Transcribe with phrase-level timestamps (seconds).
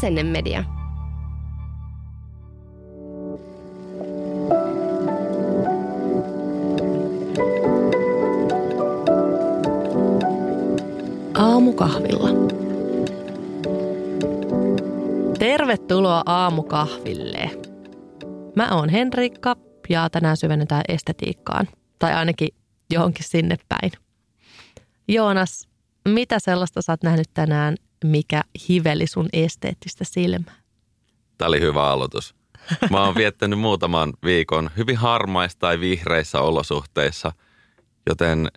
[0.00, 0.64] Asennemedia.
[11.34, 12.28] Aamukahvilla.
[15.38, 17.50] Tervetuloa aamukahville.
[18.56, 19.56] Mä oon Henrikka
[19.88, 21.68] ja tänään syvennetään estetiikkaan.
[21.98, 22.48] Tai ainakin
[22.90, 23.92] johonkin sinne päin.
[25.08, 25.68] Joonas,
[26.08, 30.54] mitä sellaista sä oot nähnyt tänään, mikä hiveli sun esteettistä silmää?
[31.38, 32.34] Tämä oli hyvä aloitus.
[32.90, 37.32] Mä oon viettänyt muutaman viikon hyvin harmaissa tai vihreissä olosuhteissa,
[38.06, 38.48] joten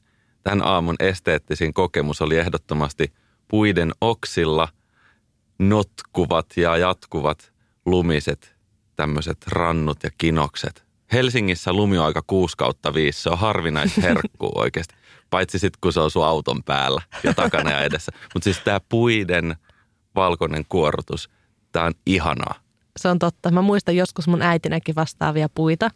[0.44, 3.14] tämän aamun esteettisin kokemus oli ehdottomasti
[3.48, 4.68] puiden oksilla
[5.60, 7.54] notkuvat ja jatkuvat
[7.86, 8.56] lumiset
[8.96, 10.84] tämmöiset rannut ja kinokset.
[11.12, 14.96] Helsingissä lumi on aika 6 kautta 5, se on harvinaista herkkuu oikeasti.
[15.34, 18.12] Paitsi sitten kun se on sun auton päällä ja takana ja edessä.
[18.34, 19.56] Mutta siis tämä puiden
[20.16, 21.30] valkoinen kuorrutus,
[21.72, 22.56] tämä on ihanaa.
[23.00, 23.52] Se on totta.
[23.52, 25.90] Mä muistan joskus mun äitinäkin vastaavia puita.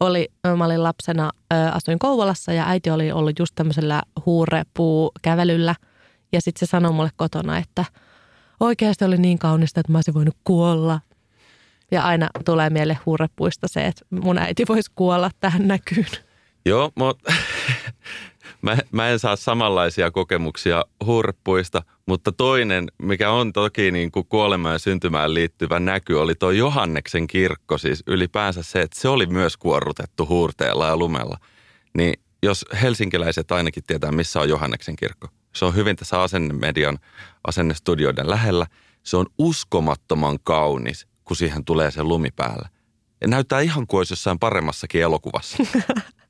[0.00, 1.30] Oli, mä olin lapsena,
[1.72, 5.74] asuin Kouvolassa ja äiti oli ollut just tämmöisellä huurepuukävelyllä.
[6.32, 7.84] Ja sitten se sanoi mulle kotona, että
[8.60, 11.00] oikeasti oli niin kaunista, että mä olisin voinut kuolla.
[11.90, 16.06] Ja aina tulee mieleen huurepuista se, että mun äiti voisi kuolla tähän näkyyn.
[16.66, 17.32] Joo, mutta
[18.62, 24.74] mä, mä en saa samanlaisia kokemuksia hurppuista, mutta toinen, mikä on toki niin kuin kuolemaan
[24.74, 29.56] ja syntymään liittyvä näky, oli tuo Johanneksen kirkko, siis ylipäänsä se, että se oli myös
[29.56, 31.38] kuorrutettu huurteella ja lumella.
[31.94, 36.98] Niin jos helsinkiläiset ainakin tietää, missä on Johanneksen kirkko, se on hyvin tässä asennemedian
[37.46, 38.66] asennestudioiden lähellä.
[39.02, 42.68] Se on uskomattoman kaunis, kun siihen tulee se lumi päälle.
[43.20, 45.56] Ja näyttää ihan kuin olisi jossain paremmassakin elokuvassa.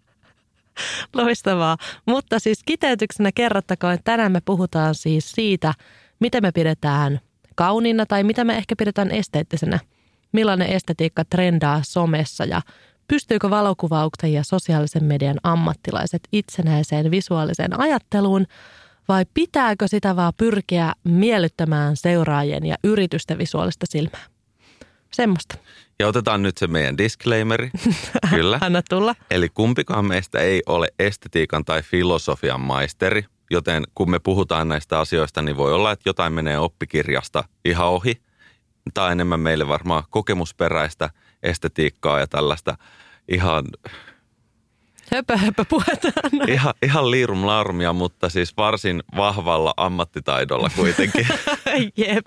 [1.16, 1.76] Loistavaa.
[2.06, 5.74] Mutta siis kiteytyksenä kerrottakoon, että tänään me puhutaan siis siitä,
[6.20, 7.20] miten me pidetään
[7.54, 9.78] kauniina tai mitä me ehkä pidetään esteettisenä.
[10.32, 12.62] Millainen estetiikka trendaa somessa ja
[13.08, 18.46] pystyykö valokuvauksen ja sosiaalisen median ammattilaiset itsenäiseen visuaaliseen ajatteluun
[19.08, 24.37] vai pitääkö sitä vaan pyrkiä miellyttämään seuraajien ja yritysten visuaalista silmää?
[25.18, 25.58] Semmoista.
[25.98, 27.70] Ja otetaan nyt se meidän disclaimeri.
[28.30, 28.58] Kyllä.
[28.60, 29.14] Anna tulla.
[29.30, 35.42] Eli kumpikaan meistä ei ole estetiikan tai filosofian maisteri, joten kun me puhutaan näistä asioista,
[35.42, 38.20] niin voi olla, että jotain menee oppikirjasta ihan ohi.
[38.98, 41.10] On enemmän meille varmaan kokemusperäistä
[41.42, 42.76] estetiikkaa ja tällaista
[43.28, 43.64] ihan
[45.12, 46.48] Höpö, höpö puhutaan.
[46.48, 51.26] Ihan, ihan liirum larmia, mutta siis varsin vahvalla ammattitaidolla kuitenkin.
[51.96, 52.26] Jep.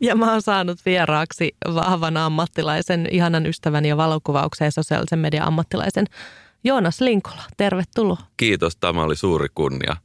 [0.00, 6.06] Ja mä oon saanut vieraaksi vahvan ammattilaisen, ihanan ystävän ja valokuvaukseen ja sosiaalisen median ammattilaisen
[6.64, 7.42] Joonas Linkola.
[7.56, 8.18] Tervetuloa.
[8.36, 9.96] Kiitos, tämä oli suuri kunnia.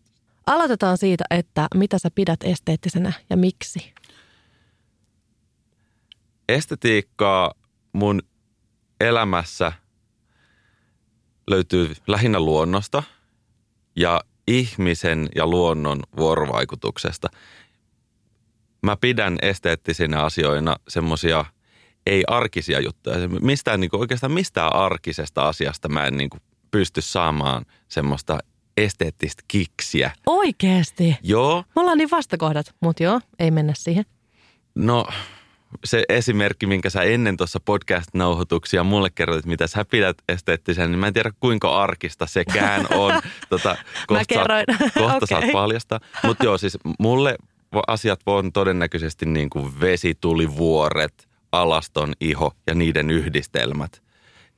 [0.46, 3.94] Aloitetaan siitä, että mitä sä pidät esteettisenä ja miksi?
[6.50, 7.54] Estetiikkaa
[7.94, 8.22] mun
[9.00, 9.72] elämässä–
[11.48, 13.04] löytyy lähinnä luonnosta
[13.96, 17.30] ja ihmisen ja luonnon vuorovaikutuksesta.
[18.84, 21.46] Mä pidän esteettisinä asioina semmosia
[22.06, 23.28] ei-arkisia juttuja.
[23.28, 28.40] Mistään, niin kuin, oikeastaan mistään arkisesta asiasta mä en niin kuin, pysty saamaan semmoista
[28.78, 30.12] esteettistä kiksiä.
[30.26, 31.18] Oikeesti?
[31.24, 31.64] Joo.
[31.76, 34.06] Me ollaan niin vastakohdat, mutta joo, ei mennä siihen.
[34.76, 35.06] No
[35.86, 41.08] se esimerkki, minkä sä ennen tuossa podcast-nauhoituksia mulle kerroit, mitä sä pidät esteettisen, niin mä
[41.08, 43.14] en tiedä kuinka arkista sekään on.
[43.50, 43.78] Tota,
[44.08, 44.66] kohta mä kerroin.
[44.80, 45.28] Saat, kohta okay.
[45.28, 46.00] saat paljasta.
[46.24, 47.36] Mutta joo, siis mulle
[47.88, 54.02] asiat on todennäköisesti niin kuin vesitulivuoret, alaston iho ja niiden yhdistelmät.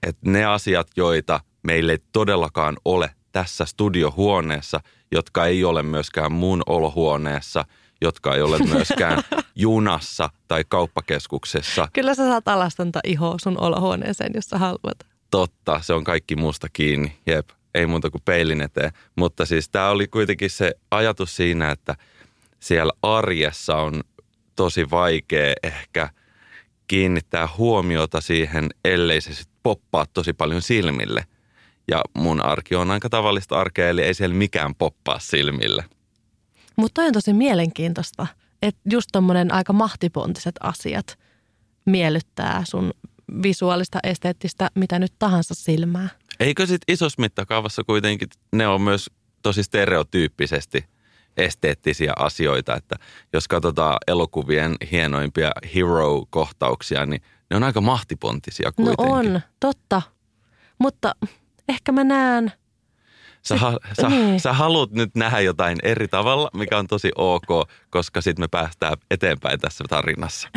[0.07, 4.79] Et ne asiat, joita meille ei todellakaan ole tässä studiohuoneessa,
[5.11, 7.65] jotka ei ole myöskään mun olohuoneessa–
[8.01, 9.23] jotka ei ole myöskään
[9.55, 11.87] junassa tai kauppakeskuksessa.
[11.93, 15.07] Kyllä sä saat alastonta ihoa sun olohuoneeseen, jos sä haluat.
[15.31, 17.17] Totta, se on kaikki musta kiinni.
[17.25, 18.91] Jep, ei muuta kuin peilin eteen.
[19.15, 21.95] Mutta siis tämä oli kuitenkin se ajatus siinä, että
[22.59, 24.01] siellä arjessa on
[24.55, 26.09] tosi vaikea ehkä
[26.87, 31.25] kiinnittää huomiota siihen, ellei se sitten poppaa tosi paljon silmille.
[31.87, 35.85] Ja mun arki on aika tavallista arkea, eli ei siellä mikään poppaa silmille.
[36.75, 38.27] Mutta on tosi mielenkiintoista,
[38.61, 41.19] että just tommonen aika mahtipontiset asiat
[41.85, 42.93] miellyttää sun
[43.43, 46.09] visuaalista, esteettistä, mitä nyt tahansa silmää.
[46.39, 49.09] Eikö sitten isossa mittakaavassa kuitenkin ne on myös
[49.41, 50.85] tosi stereotyyppisesti
[51.37, 52.95] esteettisiä asioita, että
[53.33, 59.05] jos katsotaan elokuvien hienoimpia hero-kohtauksia, niin ne on aika mahtipontisia no kuitenkin.
[59.05, 60.01] No on, totta.
[60.79, 61.15] Mutta
[61.69, 62.51] ehkä mä näen–
[63.47, 64.39] Sä, ha, sä, niin.
[64.39, 68.97] sä haluat nyt nähdä jotain eri tavalla, mikä on tosi ok, koska sitten me päästään
[69.11, 70.49] eteenpäin tässä tarinassa.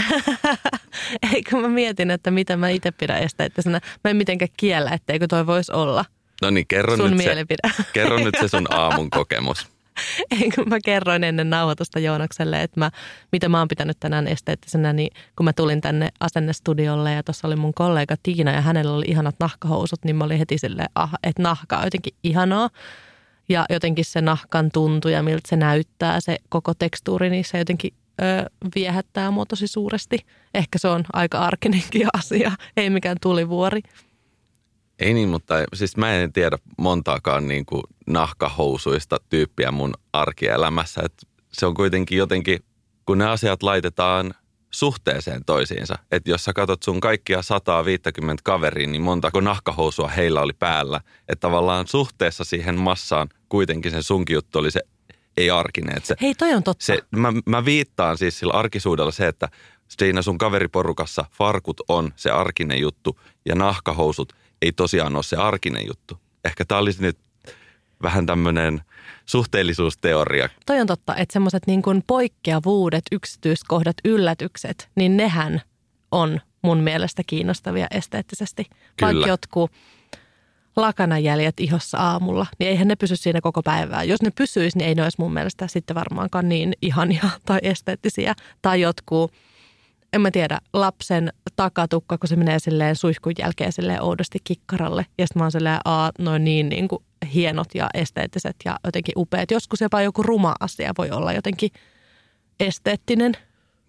[1.34, 3.80] Eikö mä mietin, että mitä mä itse pidän esteettisenä.
[4.04, 6.04] Mä en mitenkään kiellä, etteikö toi voisi olla
[6.42, 9.68] No niin, kerro sun nyt, se, kerro nyt se sun aamun kokemus.
[10.42, 12.90] Eikö mä kerroin ennen nauhoitusta Joonakselle, että mä,
[13.32, 17.56] mitä mä oon pitänyt tänään esteettisenä, niin kun mä tulin tänne asennestudiolle ja tuossa oli
[17.56, 21.42] mun kollega Tiina ja hänellä oli ihanat nahkahousut, niin mä olin heti silleen, ah, että
[21.42, 22.70] nahka on jotenkin ihanaa.
[23.48, 28.50] Ja jotenkin se nahkan tuntu ja miltä se näyttää, se koko tekstuuri niissä jotenkin ö,
[28.74, 30.18] viehättää mua tosi suuresti.
[30.54, 33.80] Ehkä se on aika arkinenkin asia, ei mikään tulivuori.
[34.98, 41.00] Ei niin, mutta siis mä en tiedä montaakaan niin kuin nahkahousuista tyyppiä mun arkielämässä.
[41.04, 42.58] Et se on kuitenkin jotenkin,
[43.06, 44.34] kun ne asiat laitetaan
[44.70, 45.98] suhteeseen toisiinsa.
[46.12, 51.00] Että jos sä katsot sun kaikkia 150 kaveriin, niin montako nahkahousua heillä oli päällä.
[51.28, 54.80] Että tavallaan suhteessa siihen massaan kuitenkin se sunkin juttu oli se
[55.36, 55.96] ei arkinen.
[55.96, 56.84] Että se, Hei, toi on totta.
[56.84, 59.48] se, mä, mä viittaan siis sillä arkisuudella se, että
[59.88, 64.32] siinä sun kaveriporukassa farkut on se arkinen juttu ja nahkahousut
[64.62, 66.18] ei tosiaan ole se arkinen juttu.
[66.44, 67.18] Ehkä tämä olisi nyt
[68.02, 68.80] vähän tämmöinen
[69.26, 70.48] suhteellisuusteoria.
[70.66, 75.62] Toi on totta, että semmoiset niin kuin poikkeavuudet, yksityiskohdat, yllätykset, niin nehän
[76.10, 78.64] on mun mielestä kiinnostavia esteettisesti.
[78.64, 79.12] Kyllä.
[79.12, 79.70] Vaikka jotkut
[80.76, 84.04] lakanajäljet ihossa aamulla, niin eihän ne pysy siinä koko päivää.
[84.04, 88.34] Jos ne pysyisi, niin ei ne olisi mun mielestä sitten varmaankaan niin ihania tai esteettisiä.
[88.62, 89.32] Tai jotkut,
[90.12, 95.06] en mä tiedä, lapsen takatukka, kun se menee silleen suihkun jälkeen silleen oudosti kikkaralle.
[95.18, 99.12] Ja sitten mä oon silleen, aa, noin niin, niin kuin hienot ja esteettiset ja jotenkin
[99.16, 99.50] upeat.
[99.50, 101.70] Joskus jopa joku ruma asia voi olla jotenkin
[102.60, 103.32] esteettinen.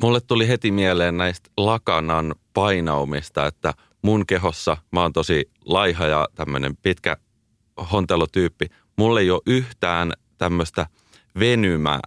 [0.01, 6.27] Mulle tuli heti mieleen näistä lakanan painaumista, että mun kehossa mä oon tosi laiha ja
[6.35, 7.17] tämmöinen pitkä
[7.91, 8.67] hontelotyyppi.
[8.97, 10.87] Mulle ei ole yhtään tämmöistä
[11.39, 11.99] venymä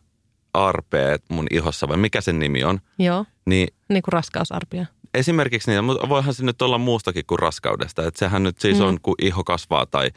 [0.54, 2.80] arpeet mun ihossa, vai mikä sen nimi on.
[2.98, 4.86] Joo, Niin niin kuin raskausarpia.
[5.14, 8.06] esimerkiksi niitä, mutta voihan se nyt olla muustakin kuin raskaudesta.
[8.06, 8.84] Että sehän nyt siis Mm.
[8.84, 10.10] on, kun iho kasvaa tai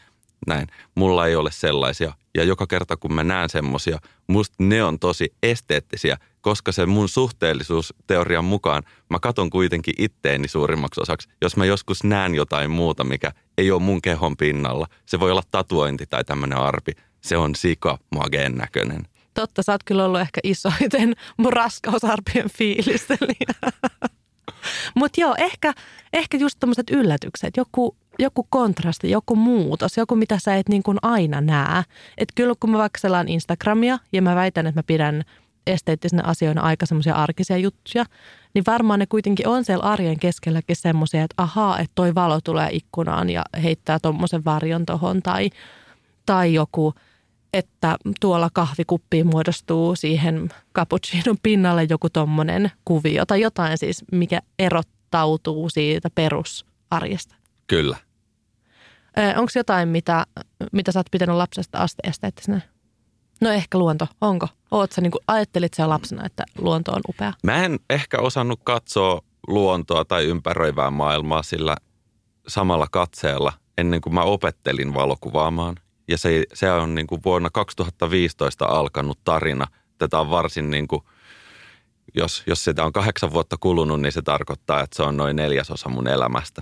[0.47, 0.67] näin.
[0.95, 2.13] Mulla ei ole sellaisia.
[2.37, 7.09] Ja joka kerta, kun mä näen semmosia, musta ne on tosi esteettisiä, koska se mun
[7.09, 11.29] suhteellisuusteorian mukaan mä katon kuitenkin itteeni suurimmaksi osaksi.
[11.41, 15.43] Jos mä joskus näen jotain muuta, mikä ei ole mun kehon pinnalla, se voi olla
[15.51, 16.91] tatuointi tai tämmöinen arpi.
[17.21, 19.07] Se on sika mageen näköinen.
[19.35, 23.53] Totta, sä oot kyllä ollut ehkä isoiten mun raskausarpien fiilistelijä.
[24.95, 25.73] Mutta joo, ehkä,
[26.13, 30.97] ehkä just tämmöiset yllätykset, joku, joku kontrasti, joku muutos, joku mitä sä et niin kuin
[31.01, 31.83] aina näe.
[32.17, 35.23] Että kyllä kun mä vaikka Instagramia ja mä väitän, että mä pidän
[35.67, 38.05] esteettisenä asioina aika semmoisia arkisia juttuja,
[38.53, 42.69] niin varmaan ne kuitenkin on siellä arjen keskelläkin semmoisia, että ahaa, että toi valo tulee
[42.71, 45.49] ikkunaan ja heittää tommosen varjon tohon tai,
[46.25, 46.93] tai joku,
[47.57, 55.69] että tuolla kahvikuppiin muodostuu siihen cappuccinon pinnalle joku tommonen kuvio tai jotain siis, mikä erottautuu
[55.69, 57.35] siitä perusarjesta.
[57.67, 57.97] Kyllä.
[59.35, 60.25] Onko jotain, mitä,
[60.71, 62.61] mitä sä oot pitänyt lapsesta asti esteettisenä?
[63.41, 64.07] No ehkä luonto.
[64.21, 64.47] Onko?
[64.71, 67.33] Oot sä, niin kuin, ajattelit sä lapsena, että luonto on upea?
[67.43, 71.75] Mä en ehkä osannut katsoa luontoa tai ympäröivää maailmaa sillä
[72.47, 75.75] samalla katseella ennen kuin mä opettelin valokuvaamaan.
[76.07, 79.67] Ja se, se on niin kuin vuonna 2015 alkanut tarina.
[79.97, 81.01] Tätä on varsin niin kuin,
[82.13, 85.89] jos, jos sitä on kahdeksan vuotta kulunut, niin se tarkoittaa, että se on noin neljäsosa
[85.89, 86.61] mun elämästä.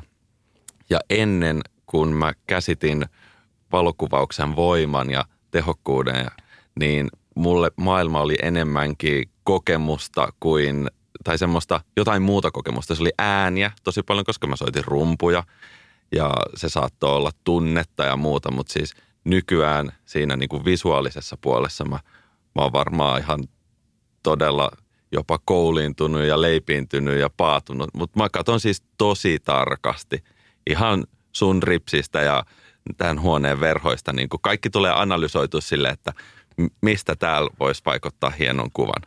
[0.89, 3.05] Ja ennen kuin mä käsitin
[3.71, 6.25] valokuvauksen voiman ja tehokkuuden,
[6.79, 10.89] niin mulle maailma oli enemmänkin kokemusta kuin,
[11.23, 12.95] tai semmoista jotain muuta kokemusta.
[12.95, 15.43] Se oli ääniä tosi paljon, koska mä soitin rumpuja
[16.11, 18.93] ja se saattoi olla tunnetta ja muuta, mutta siis
[19.23, 21.99] nykyään siinä niin kuin visuaalisessa puolessa mä,
[22.55, 23.43] mä oon varmaan ihan
[24.23, 24.71] todella
[25.11, 30.23] jopa kouliintunut ja leipiintynyt ja paatunut, mutta mä katson siis tosi tarkasti
[30.69, 32.43] ihan sun ripsistä ja
[32.97, 36.13] tämän huoneen verhoista, niin kuin kaikki tulee analysoitu sille, että
[36.81, 39.01] mistä täällä voisi vaikuttaa hienon kuvan.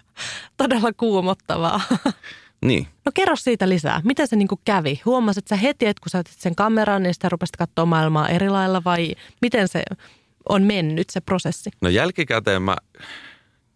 [0.57, 1.81] Todella kuumottavaa.
[2.65, 2.87] Niin.
[3.05, 4.01] No kerro siitä lisää.
[4.05, 5.01] Miten se niin kuin kävi?
[5.05, 8.49] Huomasit sä heti, että kun sä otit sen kameran, niin sitä rupesit katsoa maailmaa eri
[8.49, 9.83] lailla vai miten se
[10.49, 11.71] on mennyt se prosessi?
[11.81, 12.77] No jälkikäteen mä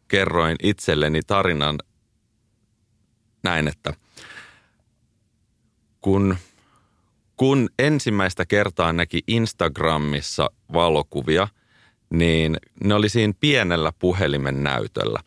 [0.09, 1.79] kerroin itselleni tarinan
[3.43, 3.95] näin, että
[6.01, 6.37] kun,
[7.37, 11.49] kun ensimmäistä kertaa näki Instagramissa valokuvia,
[12.11, 15.21] niin ne oli siinä pienellä puhelimen näytöllä.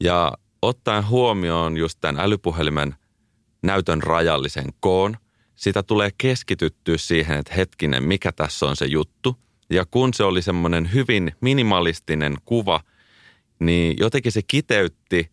[0.00, 0.32] Ja
[0.62, 2.94] ottaen huomioon just tämän älypuhelimen
[3.62, 5.16] näytön rajallisen koon,
[5.54, 9.36] sitä tulee keskityttyä siihen, että hetkinen, mikä tässä on se juttu.
[9.70, 12.80] Ja kun se oli semmoinen hyvin minimalistinen kuva,
[13.58, 15.30] niin jotenkin se kiteytti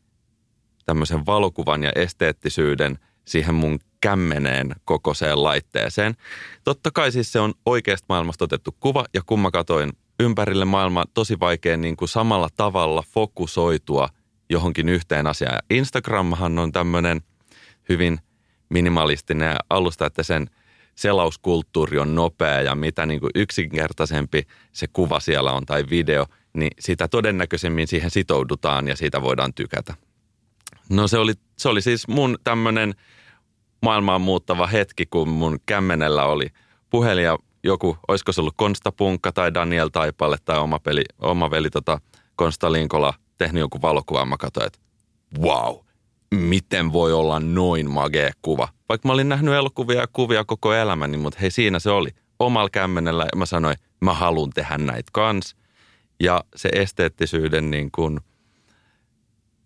[0.85, 6.15] tämmöisen valokuvan ja esteettisyyden siihen mun kämmeneen kokoiseen laitteeseen.
[6.63, 11.05] Totta kai siis se on oikeasta maailmasta otettu kuva ja kun mä katoin ympärille maailmaa,
[11.13, 14.09] tosi vaikea niin kuin samalla tavalla fokusoitua
[14.49, 15.59] johonkin yhteen asiaan.
[15.69, 17.21] Instagramhan on tämmöinen
[17.89, 18.19] hyvin
[18.69, 20.49] minimalistinen alusta, että sen
[20.95, 26.71] selauskulttuuri on nopea ja mitä niin kuin yksinkertaisempi se kuva siellä on tai video, niin
[26.79, 29.93] sitä todennäköisemmin siihen sitoudutaan ja siitä voidaan tykätä.
[30.89, 32.93] No se oli, se oli siis mun tämmöinen
[33.81, 36.47] maailmaan muuttava hetki, kun mun kämmenellä oli
[36.89, 41.51] puhelin ja joku, olisiko se ollut Konsta Punkka tai Daniel Taipalle tai oma, peli, oma
[41.51, 42.01] veli tota
[42.35, 44.25] Konsta Linkola tehnyt joku valokuva.
[44.25, 44.79] Mä katsoin, että
[45.39, 45.75] wow,
[46.35, 48.67] miten voi olla noin magea kuva.
[48.89, 52.09] Vaikka mä olin nähnyt elokuvia ja kuvia koko elämäni, mutta hei siinä se oli.
[52.39, 55.55] Omalla kämmenellä ja mä sanoin, mä haluan tehdä näitä kans.
[56.19, 58.19] Ja se esteettisyyden niin kuin,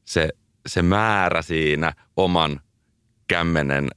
[0.06, 0.30] se,
[0.68, 2.60] se määrä siinä oman
[3.28, 3.90] kämmenen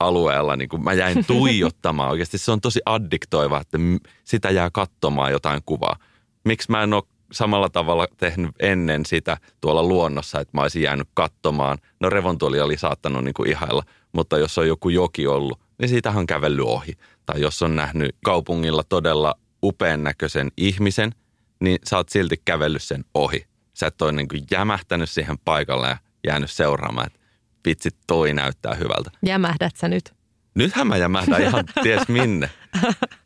[0.00, 2.10] alueella, niin kuin mä jäin tuijottamaan.
[2.10, 3.78] Oikeasti se on tosi addiktoiva, että
[4.24, 5.96] sitä jää katsomaan jotain kuvaa.
[6.44, 7.02] Miksi mä en ole
[7.32, 11.78] samalla tavalla tehnyt ennen sitä tuolla luonnossa, että mä olisin jäänyt katsomaan.
[12.00, 16.10] No revontuoli oli saattanut niin kuin ihailla, mutta jos on joku joki ollut, niin siitä
[16.10, 16.92] on kävellyt ohi.
[17.26, 21.14] Tai jos on nähnyt kaupungilla todella upean näköisen ihmisen,
[21.60, 23.46] niin sä oot silti kävellyt sen ohi.
[23.74, 27.20] Sä et ole niin kuin jämähtänyt siihen paikalle ja jäänyt seuraamaan, että
[27.68, 29.10] vitsi toi näyttää hyvältä.
[29.26, 30.14] Jämähdät sä nyt?
[30.54, 32.50] Nythän mä jämähdän ihan ties minne.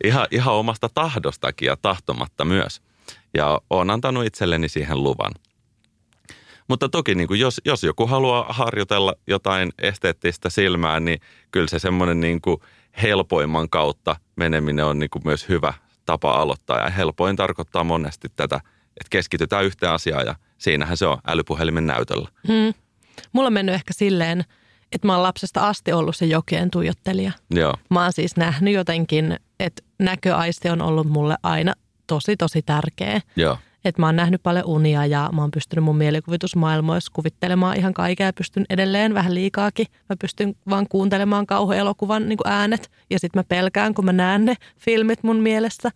[0.03, 2.81] Ihan, ihan omasta tahdostakin ja tahtomatta myös.
[3.33, 5.31] Ja olen antanut itselleni siihen luvan.
[6.67, 11.19] Mutta toki niin kuin jos, jos joku haluaa harjoitella jotain esteettistä silmää, niin
[11.51, 12.57] kyllä se semmoinen niin kuin
[13.01, 15.73] helpoimman kautta meneminen on niin kuin myös hyvä
[16.05, 16.79] tapa aloittaa.
[16.79, 18.55] Ja helpoin tarkoittaa monesti tätä,
[18.85, 22.29] että keskitytään yhteen asiaan ja siinähän se on älypuhelimen näytöllä.
[22.47, 22.73] Hmm.
[23.31, 24.45] Mulla on mennyt ehkä silleen,
[24.91, 27.31] että mä oon lapsesta asti ollut se jokien tuijottelija.
[27.51, 27.73] Joo.
[27.89, 31.73] Mä oon siis nähnyt jotenkin, että näköaisti on ollut mulle aina
[32.09, 33.21] tosi, tosi tärkeä.
[33.35, 33.57] Joo.
[33.85, 38.25] Että mä oon nähnyt paljon unia ja mä oon pystynyt mun mielikuvitusmaailmoissa kuvittelemaan ihan kaikkea
[38.25, 39.87] ja pystyn edelleen vähän liikaakin.
[40.09, 44.55] Mä pystyn vaan kuuntelemaan kauhuelokuvan niin äänet ja sitten mä pelkään, kun mä näen ne
[44.77, 45.91] filmit mun mielessä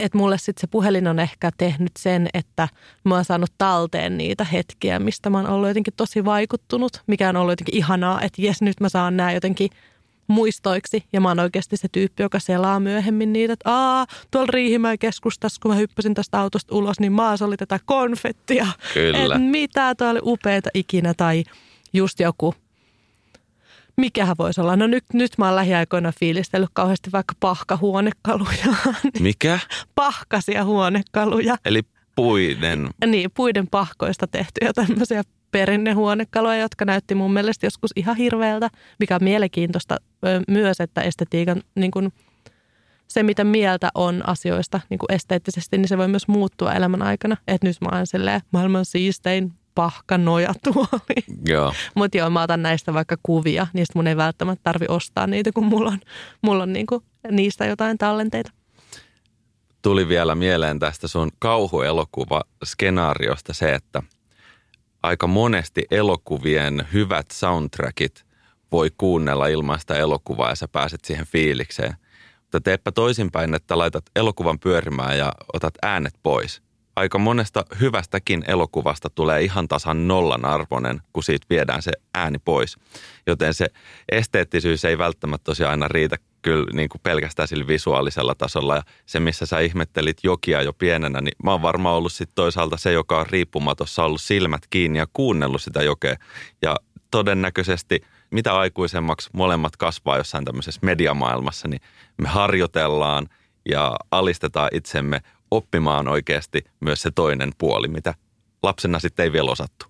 [0.00, 2.68] että mulle sitten se puhelin on ehkä tehnyt sen, että
[3.04, 7.36] mä oon saanut talteen niitä hetkiä, mistä mä oon ollut jotenkin tosi vaikuttunut, mikä on
[7.36, 9.70] ollut jotenkin ihanaa, että jes nyt mä saan nämä jotenkin
[10.26, 11.04] muistoiksi.
[11.12, 15.60] Ja mä oon oikeasti se tyyppi, joka selaa myöhemmin niitä, että aa, tuolla Riihimäen keskustassa,
[15.62, 18.66] kun mä hyppäsin tästä autosta ulos, niin maas oli tätä konfettia.
[18.94, 19.34] Kyllä.
[19.36, 21.14] Et mitä, tuo oli upeeta ikinä.
[21.14, 21.44] Tai
[21.92, 22.54] just joku
[23.96, 24.76] Mikähän voisi olla?
[24.76, 28.74] No nyt, nyt mä oon lähiaikoina fiilistellyt kauheasti vaikka pahkahuonekaluja.
[29.20, 29.58] Mikä?
[29.94, 31.56] Pahkasia huonekaluja.
[31.64, 31.82] Eli
[32.16, 32.88] puiden.
[33.06, 35.22] Niin, puiden pahkoista tehtyjä tämmöisiä
[35.54, 39.96] perinnehuonekaluja, jotka näytti mun mielestä joskus ihan hirveältä, mikä on mielenkiintoista
[40.48, 42.12] myös, että estetiikan niin kuin,
[43.08, 47.36] se, mitä mieltä on asioista niin kuin esteettisesti, niin se voi myös muuttua elämän aikana.
[47.48, 51.24] Että nyt mä oon silleen, maailman siistein pahka nojatuoli.
[51.52, 51.74] Joo.
[51.94, 55.64] Mutta joo, mä otan näistä vaikka kuvia, niin mun ei välttämättä tarvi ostaa niitä, kun
[55.64, 55.98] mulla on,
[56.42, 58.50] mulla on niinku niistä jotain tallenteita.
[59.82, 64.02] Tuli vielä mieleen tästä sun kauhuelokuva-skenaariosta se, että
[65.04, 68.24] aika monesti elokuvien hyvät soundtrackit
[68.72, 71.96] voi kuunnella ilmaista elokuvaa ja sä pääset siihen fiilikseen.
[72.40, 76.62] Mutta teepä toisinpäin, että laitat elokuvan pyörimään ja otat äänet pois
[76.96, 82.76] aika monesta hyvästäkin elokuvasta tulee ihan tasan nollan arvoinen, kun siitä viedään se ääni pois.
[83.26, 83.66] Joten se
[84.12, 88.76] esteettisyys ei välttämättä tosiaan aina riitä kyllä niin kuin pelkästään sillä visuaalisella tasolla.
[88.76, 92.76] Ja se, missä sä ihmettelit jokia jo pienenä, niin mä oon varmaan ollut sitten toisaalta
[92.76, 96.16] se, joka on riippumatossa ollut silmät kiinni ja kuunnellut sitä jokea.
[96.62, 96.76] Ja
[97.10, 101.80] todennäköisesti mitä aikuisemmaksi molemmat kasvaa jossain tämmöisessä mediamaailmassa, niin
[102.16, 103.26] me harjoitellaan
[103.68, 105.20] ja alistetaan itsemme
[105.50, 108.14] oppimaan oikeasti myös se toinen puoli, mitä
[108.62, 109.86] lapsena sitten ei vielä osattu.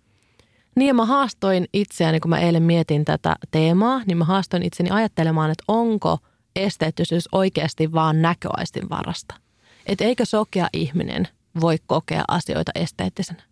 [0.76, 4.90] Niin ja mä haastoin itseäni, kun mä eilen mietin tätä teemaa, niin mä haastoin itseni
[4.90, 6.18] ajattelemaan, että onko
[6.56, 9.34] esteettisyys oikeasti vaan näköaistin varasta.
[9.86, 11.28] Että eikö sokea ihminen
[11.60, 13.42] voi kokea asioita esteettisenä?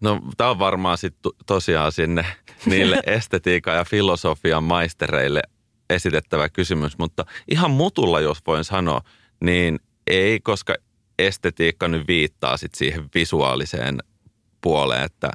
[0.00, 2.26] No tämä on varmaan sitten tosiaan sinne
[2.66, 5.42] niille estetiikan ja filosofian maistereille
[5.90, 9.00] esitettävä kysymys, mutta ihan mutulla jos voin sanoa,
[9.40, 10.74] niin ei, koska
[11.18, 13.98] estetiikka nyt viittaa sit siihen visuaaliseen
[14.60, 15.30] puoleen, että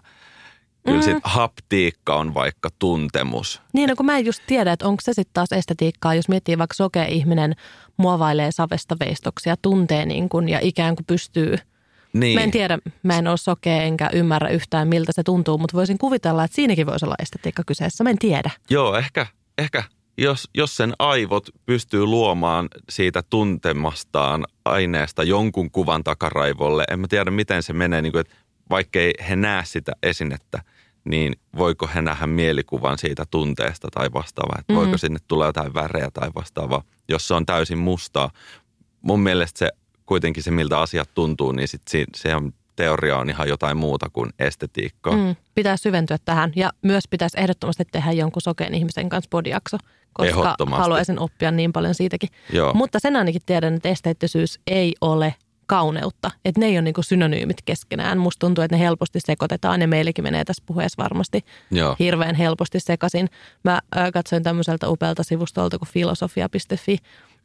[0.86, 1.04] Kyllä mm.
[1.04, 3.62] sit haptiikka on vaikka tuntemus.
[3.74, 6.58] Niin, no kun mä en just tiedä, että onko se sitten taas estetiikkaa, jos miettii
[6.58, 7.56] vaikka sokea ihminen
[7.98, 11.56] muovailee savesta veistoksia, tuntee niin kun, ja ikään kuin pystyy–
[12.14, 12.40] niin.
[12.40, 15.98] Mä en tiedä, mä en ole sokea enkä ymmärrä yhtään miltä se tuntuu, mutta voisin
[15.98, 18.04] kuvitella, että siinäkin voisi olla estetiikka kyseessä.
[18.04, 18.52] Mä en tiedä.
[18.70, 19.26] Joo, ehkä,
[19.58, 19.84] ehkä
[20.18, 27.32] jos, jos sen aivot pystyy luomaan siitä tuntemastaan aineesta jonkun kuvan takaraivolle, en mä tiedä
[27.32, 28.36] miten se menee, niin kuin, että
[28.70, 30.62] vaikkei he näe sitä esinettä,
[31.06, 34.86] niin voiko he nähdä mielikuvan siitä tunteesta tai vastaavaa, että mm-hmm.
[34.86, 38.32] voiko sinne tulla jotain värejä tai vastaavaa, jos se on täysin mustaa.
[39.02, 39.70] Mun mielestä se
[40.06, 44.10] kuitenkin se, miltä asiat tuntuu, niin sit se, se on, teoria on ihan jotain muuta
[44.10, 45.16] kuin estetiikkaa.
[45.16, 49.78] Mm, pitää syventyä tähän ja myös pitäisi ehdottomasti tehdä jonkun sokeen ihmisen kanssa podiakso,
[50.14, 52.30] koska haluaisin oppia niin paljon siitäkin.
[52.54, 52.74] Joo.
[52.74, 55.36] Mutta sen ainakin tiedän, että esteettisyys ei ole
[55.74, 56.32] kauneutta.
[56.46, 58.18] Että ne ei ole niin synonyymit keskenään.
[58.18, 61.96] Musta tuntuu, että ne helposti sekoitetaan ja meillekin menee tässä puheessa varmasti Joo.
[62.00, 63.30] hirveän helposti sekaisin.
[63.64, 63.82] Mä
[64.14, 66.98] katsoin tämmöiseltä upealta sivustolta kuin filosofia.fi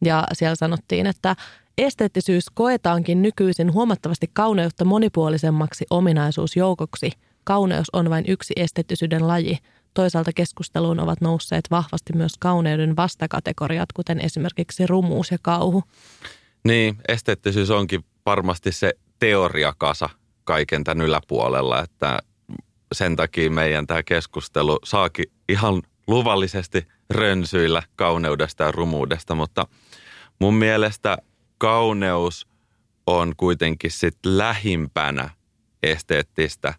[0.04, 1.36] ja siellä sanottiin, että
[1.78, 7.10] esteettisyys koetaankin nykyisin huomattavasti kauneutta monipuolisemmaksi ominaisuusjoukoksi.
[7.44, 9.58] Kauneus on vain yksi esteettisyyden laji.
[9.94, 15.82] Toisaalta keskusteluun ovat nousseet vahvasti myös kauneuden vastakategoriat, kuten esimerkiksi rumuus ja kauhu.
[16.64, 20.10] Niin, esteettisyys onkin varmasti se teoriakasa
[20.44, 22.18] kaiken tämän yläpuolella, että
[22.92, 29.66] sen takia meidän tämä keskustelu saakin ihan luvallisesti rönsyillä kauneudesta ja rumuudesta, mutta
[30.38, 31.18] mun mielestä
[31.58, 32.46] kauneus
[33.06, 35.30] on kuitenkin sit lähimpänä
[35.82, 36.74] esteettistä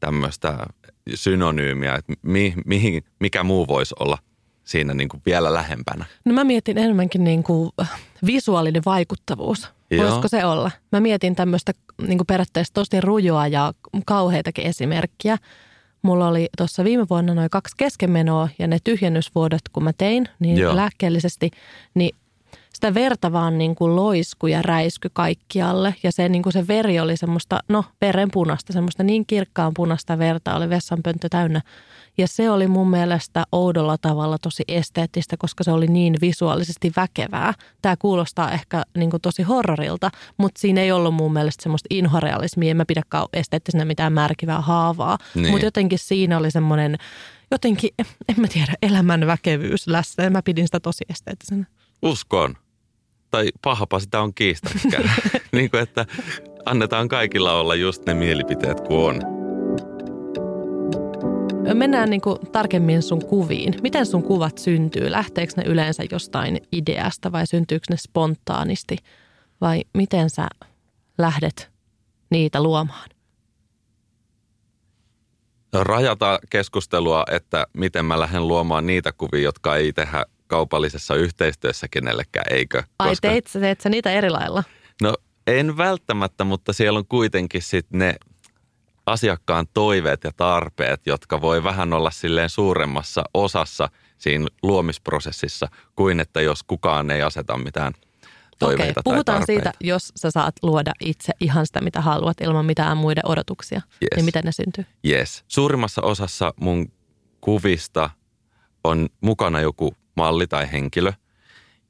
[0.00, 0.66] tämmöistä
[1.14, 4.18] synonyymiä, että mi, mihin, mikä muu voisi olla
[4.64, 6.04] siinä niin kuin vielä lähempänä?
[6.24, 7.70] No mä mietin enemmänkin niin kuin
[8.26, 9.68] visuaalinen vaikuttavuus.
[9.90, 10.04] Joo.
[10.04, 10.70] Voisiko se olla?
[10.92, 11.72] Mä mietin tämmöistä
[12.06, 13.72] niin periaatteessa tosi rujoa ja
[14.06, 15.36] kauheitakin esimerkkiä.
[16.02, 20.58] Mulla oli tuossa viime vuonna noin kaksi keskenmenoa ja ne tyhjennysvuodet, kun mä tein niin
[20.58, 20.76] Joo.
[20.76, 21.50] lääkkeellisesti,
[21.94, 22.16] niin
[22.74, 25.94] sitä verta vaan niin kuin loisku ja räisky kaikkialle.
[26.02, 30.56] Ja se, niin kuin se veri oli semmoista, no verenpunasta, semmoista niin kirkkaan punasta verta
[30.56, 31.60] oli vessanpönttö täynnä.
[32.18, 37.54] Ja se oli mun mielestä oudolla tavalla tosi esteettistä, koska se oli niin visuaalisesti väkevää.
[37.82, 42.70] Tämä kuulostaa ehkä niin kuin tosi horrorilta, mutta siinä ei ollut mun mielestä semmoista inhorealismia.
[42.70, 45.18] En mä pidä esteettisenä mitään märkivää haavaa.
[45.34, 45.50] Niin.
[45.50, 46.96] Mutta jotenkin siinä oli semmoinen,
[47.50, 47.90] jotenkin,
[48.28, 50.24] en mä tiedä, elämän väkevyys läsnä.
[50.24, 51.64] Ja mä pidin sitä tosi esteettisenä.
[52.02, 52.56] Uskon.
[53.30, 55.12] Tai pahapa sitä on kiistäkään.
[55.52, 56.06] niin kuin, että
[56.66, 59.39] annetaan kaikilla olla just ne mielipiteet kuin on.
[61.74, 63.74] Mennään niin kuin tarkemmin sun kuviin.
[63.82, 65.10] Miten sun kuvat syntyy?
[65.10, 68.96] Lähteekö ne yleensä jostain ideasta vai syntyykö ne spontaanisti?
[69.60, 70.48] Vai miten sä
[71.18, 71.70] lähdet
[72.30, 73.08] niitä luomaan?
[75.72, 82.46] Rajata keskustelua, että miten mä lähden luomaan niitä kuvia, jotka ei tehdä kaupallisessa yhteistyössä kenellekään,
[82.50, 82.82] eikö?
[82.98, 83.28] Ai Koska...
[83.28, 84.64] teit, sä, teet sä niitä eri lailla?
[85.02, 85.14] No
[85.46, 88.14] en välttämättä, mutta siellä on kuitenkin sitten ne
[89.10, 96.40] asiakkaan toiveet ja tarpeet, jotka voi vähän olla silleen suuremmassa osassa siinä luomisprosessissa kuin että
[96.40, 97.92] jos kukaan ei aseta mitään
[98.58, 102.66] toiveita Okei, puhutaan tai siitä, jos sä saat luoda itse ihan sitä, mitä haluat ilman
[102.66, 103.80] mitään muiden odotuksia.
[104.02, 104.16] Yes.
[104.16, 104.86] Niin miten ne syntyy?
[105.08, 105.44] Yes.
[105.48, 106.92] Suurimmassa osassa mun
[107.40, 108.10] kuvista
[108.84, 111.12] on mukana joku malli tai henkilö.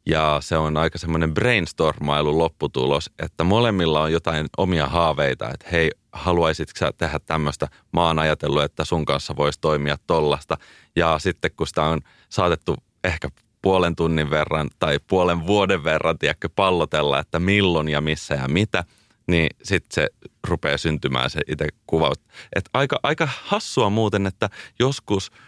[0.06, 5.90] Ja se on aika semmoinen brainstormailu lopputulos, että molemmilla on jotain omia haaveita, että hei,
[6.12, 7.68] haluaisitko sä tehdä tämmöistä?
[7.92, 10.56] Mä oon ajatellut, että sun kanssa voisi toimia tollasta.
[10.96, 13.28] Ja sitten kun sitä on saatettu ehkä
[13.62, 18.84] puolen tunnin verran tai puolen vuoden verran, tiedätkö, pallotella, että milloin ja missä ja mitä,
[19.26, 20.08] niin sitten se
[20.48, 22.18] rupeaa syntymään se itse kuvaus.
[22.56, 25.30] Et aika, aika hassua muuten, että joskus–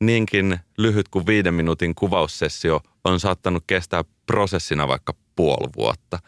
[0.00, 6.18] niinkin lyhyt kuin viiden minuutin kuvaussessio on saattanut kestää prosessina vaikka puoli vuotta.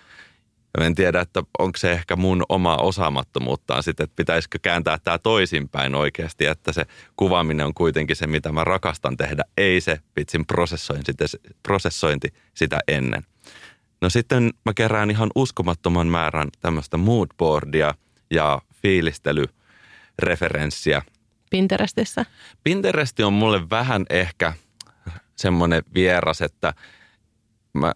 [0.81, 5.95] En tiedä, että onko se ehkä mun oma osaamattomuuttaan sitten, että pitäisikö kääntää tämä toisinpäin
[5.95, 11.13] oikeasti, että se kuvaaminen on kuitenkin se, mitä mä rakastan tehdä, ei se pitsin prosessointi,
[11.63, 13.23] prosessointi sitä ennen.
[14.01, 17.95] No sitten mä kerään ihan uskomattoman määrän tämmöistä moodboardia
[18.31, 21.03] ja fiilistelyreferenssiä
[21.53, 22.27] Pinterestissä?
[22.65, 24.53] Pinteresti on mulle vähän ehkä
[25.37, 26.75] semmoinen vieras, että
[27.73, 27.93] mä,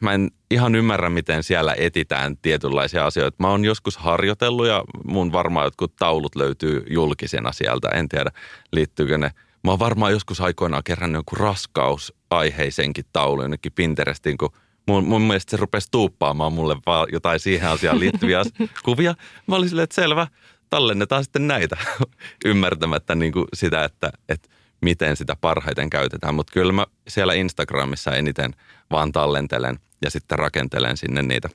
[0.00, 3.36] mä en ihan ymmärrä, miten siellä etitään tietynlaisia asioita.
[3.40, 7.88] Mä oon joskus harjoitellut ja mun varmaan jotkut taulut löytyy julkisena sieltä.
[7.88, 8.30] En tiedä,
[8.72, 9.30] liittyykö ne.
[9.64, 14.50] Mä oon varmaan joskus aikoinaan kerännyt joku raskausaiheisenkin taulu jonnekin Pinterestiin, kun
[14.86, 18.42] mun, mun mielestä se rupesi tuuppaamaan mulle vaan jotain siihen asiaan liittyviä
[18.84, 19.14] kuvia.
[19.46, 20.26] Mä olin silleen, että selvä,
[20.70, 21.76] tallennetaan sitten näitä
[22.44, 24.48] ymmärtämättä niin kuin sitä, että, että
[24.80, 26.34] miten sitä parhaiten käytetään.
[26.34, 28.54] Mutta kyllä mä siellä Instagramissa eniten
[28.90, 31.48] vaan tallentelen ja sitten rakentelen sinne niitä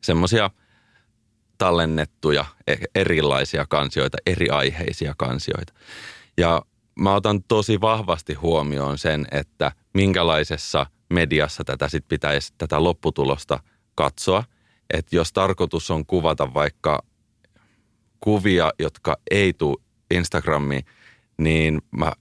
[0.00, 0.50] semmoisia
[1.58, 5.72] tallennettuja e-, erilaisia kansioita, eri aiheisia kansioita.
[6.36, 6.62] Ja
[6.94, 13.60] mä otan tosi vahvasti huomioon sen, että minkälaisessa mediassa tätä sit pitäisi tätä lopputulosta
[13.94, 14.44] katsoa.
[14.90, 17.02] Että jos tarkoitus on kuvata vaikka
[18.20, 19.76] kuvia, jotka ei tule
[20.10, 20.84] Instagramiin,
[21.38, 22.12] niin mä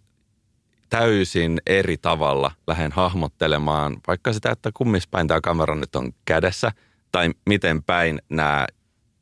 [0.89, 6.71] täysin eri tavalla lähden hahmottelemaan vaikka sitä, että kummispäin tämä kamera nyt on kädessä,
[7.11, 8.67] tai miten päin nämä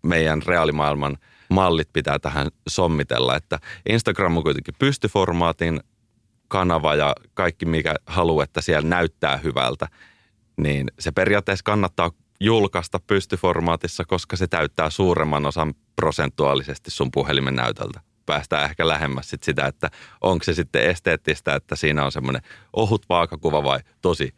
[0.03, 1.17] meidän reaalimaailman
[1.49, 3.35] mallit pitää tähän sommitella.
[3.35, 5.79] Että Instagram on kuitenkin pystyformaatin
[6.47, 9.87] kanava ja kaikki, mikä haluaa, että siellä näyttää hyvältä,
[10.57, 18.12] niin se periaatteessa kannattaa julkaista pystyformaatissa, koska se täyttää suuremman osan prosentuaalisesti sun puhelimen näytöltä.
[18.25, 22.41] Päästään ehkä lähemmäs sit sitä, että onko se sitten esteettistä, että siinä on semmoinen
[22.73, 24.35] ohut vaakakuva vai tosi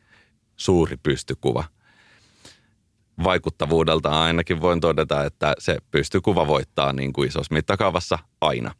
[0.55, 1.63] suuri pystykuva.
[3.23, 8.73] Vaikuttavuudelta ainakin voin todeta, että se pystykuva voittaa niin kuin isossa mittakaavassa aina.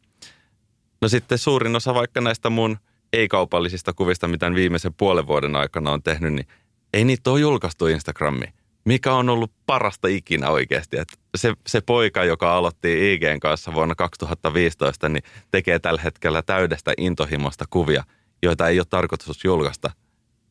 [1.02, 2.78] No sitten suurin osa vaikka näistä mun
[3.12, 6.46] ei-kaupallisista kuvista, mitä viimeisen puolen vuoden aikana on tehnyt, niin
[6.92, 8.52] ei niitä ole julkaistu Instagramiin
[8.86, 10.98] mikä on ollut parasta ikinä oikeasti.
[10.98, 16.92] Että se, se poika, joka aloitti IGn kanssa vuonna 2015, niin tekee tällä hetkellä täydestä
[16.98, 18.04] intohimosta kuvia,
[18.42, 19.90] joita ei ole tarkoitus julkaista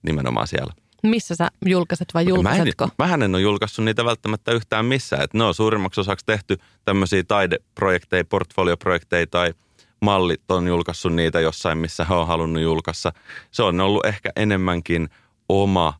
[0.03, 0.73] nimenomaan siellä.
[1.03, 2.89] Missä sä julkaiset vai julkaisetko?
[2.99, 5.23] Mä en, en ole julkaissut niitä välttämättä yhtään missään.
[5.23, 9.53] Että ne on suurimmaksi osaksi tehty tämmöisiä taideprojekteja, portfolioprojekteja tai
[10.01, 13.11] mallit on julkaissut niitä jossain, missä he on halunnut julkaissa.
[13.51, 15.09] Se on ollut ehkä enemmänkin
[15.49, 15.93] oma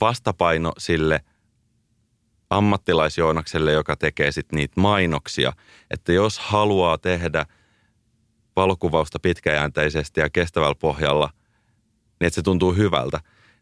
[0.00, 1.20] vastapaino sille–
[2.50, 5.52] ammattilaisjoonakselle, joka tekee sitten niitä mainoksia,
[5.90, 7.46] että jos haluaa tehdä
[8.56, 11.30] valokuvausta pitkäjänteisesti ja kestävällä pohjalla,
[12.20, 13.20] niin että se tuntuu hyvältä,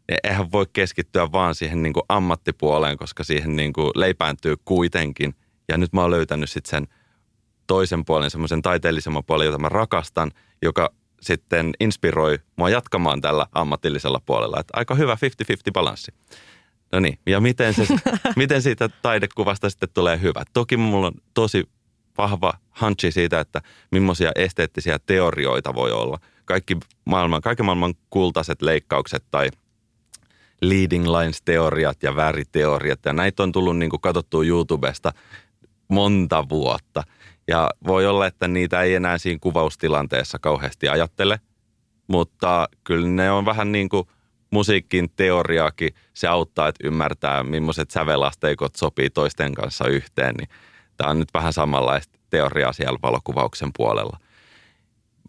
[0.09, 5.35] niin eihän voi keskittyä vaan siihen niin kuin ammattipuoleen, koska siihen niin kuin leipääntyy kuitenkin.
[5.67, 6.87] Ja nyt mä oon löytänyt sitten sen
[7.67, 10.89] toisen puolen, semmoisen taiteellisemman puolen, jota mä rakastan, joka
[11.21, 14.59] sitten inspiroi mua jatkamaan tällä ammatillisella puolella.
[14.59, 15.17] Että aika hyvä 50-50
[15.73, 16.11] balanssi.
[16.91, 17.87] No niin, ja miten, se,
[18.35, 20.43] miten siitä taidekuvasta sitten tulee hyvä?
[20.53, 21.69] Toki mulla on tosi
[22.17, 26.19] vahva hunchi siitä, että millaisia esteettisiä teorioita voi olla.
[26.45, 29.49] Kaikki maailman, kaiken maailman kultaiset leikkaukset tai
[30.61, 32.99] leading lines-teoriat ja väriteoriat.
[33.05, 35.13] Ja näitä on tullut niin katsottua YouTubesta
[35.87, 37.03] monta vuotta.
[37.47, 41.39] Ja voi olla, että niitä ei enää siinä kuvaustilanteessa kauheasti ajattele,
[42.07, 44.07] mutta kyllä ne on vähän niin kuin–
[44.51, 50.35] musiikin teoriaakin se auttaa, että ymmärtää, millaiset sävelasteikot sopii toisten kanssa yhteen.
[50.35, 50.49] Niin
[50.97, 54.19] tämä on nyt vähän samanlaista teoriaa siellä valokuvauksen puolella.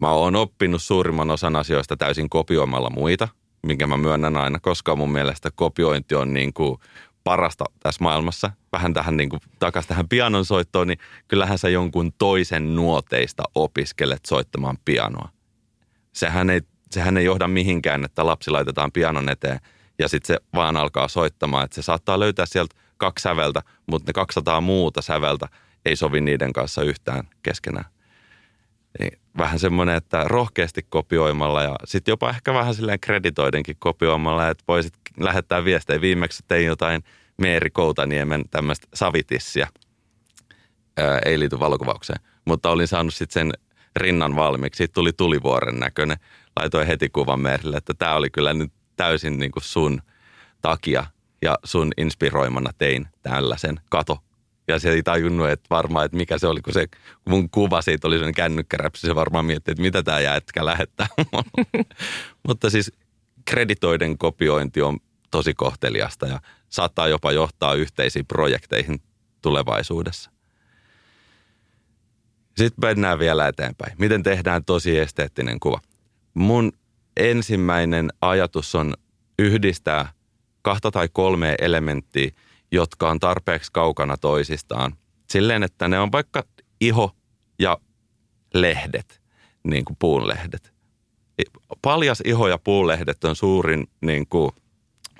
[0.01, 3.27] Mä oon oppinut suurimman osan asioista täysin kopioimalla muita,
[3.63, 6.77] minkä mä myönnän aina, koska mun mielestä kopiointi on niin kuin
[7.23, 8.51] parasta tässä maailmassa.
[8.71, 14.25] Vähän tähän niin kuin, takaisin tähän pianon soittoon, niin kyllähän sä jonkun toisen nuoteista opiskelet
[14.27, 15.29] soittamaan pianoa.
[16.13, 19.59] Sehän ei sehän ei johda mihinkään, että lapsi laitetaan pianon eteen
[19.99, 21.65] ja sitten se vaan alkaa soittamaan.
[21.65, 25.47] Että se saattaa löytää sieltä kaksi säveltä, mutta ne 200 muuta säveltä
[25.85, 27.85] ei sovi niiden kanssa yhtään keskenään.
[28.99, 34.63] Niin vähän semmoinen, että rohkeasti kopioimalla ja sitten jopa ehkä vähän silleen kreditoidenkin kopioimalla, että
[34.67, 36.01] voisit lähettää viestejä.
[36.01, 37.03] Viimeksi tein jotain
[37.37, 39.67] Meeri Koutaniemen tämmöistä savitissiä.
[40.97, 43.51] Ää, ei liity valokuvaukseen, mutta olin saanut sitten sen
[43.95, 44.77] rinnan valmiiksi.
[44.77, 46.17] Siitä tuli tulivuoren näköinen
[46.59, 50.01] laitoin heti kuvan merille, että tämä oli kyllä nyt täysin niin kuin sun
[50.61, 51.05] takia
[51.41, 53.79] ja sun inspiroimana tein tällaisen.
[53.89, 54.17] Kato.
[54.67, 56.87] Ja se ei tajunnut, että varmaan, että mikä se oli, kun se
[57.25, 59.07] mun kuva siitä oli sellainen kännykkäräpsi.
[59.07, 61.07] Se varmaan mietti, että mitä tämä jätkä lähettää.
[62.47, 62.91] Mutta siis
[63.45, 64.99] kreditoiden kopiointi on
[65.31, 69.01] tosi kohteliasta ja saattaa jopa johtaa yhteisiin projekteihin
[69.41, 70.31] tulevaisuudessa.
[72.57, 73.93] Sitten mennään vielä eteenpäin.
[73.97, 75.79] Miten tehdään tosi esteettinen kuva?
[76.33, 76.71] Mun
[77.17, 78.93] ensimmäinen ajatus on
[79.39, 80.11] yhdistää
[80.61, 82.31] kahta tai kolme elementtiä,
[82.71, 84.95] jotka on tarpeeksi kaukana toisistaan.
[85.29, 86.43] Silleen, että ne on vaikka
[86.81, 87.15] iho
[87.59, 87.77] ja
[88.53, 89.21] lehdet,
[89.63, 90.73] niin kuin puunlehdet.
[91.81, 94.51] Paljas iho ja puulehdet on suurin niin kuin,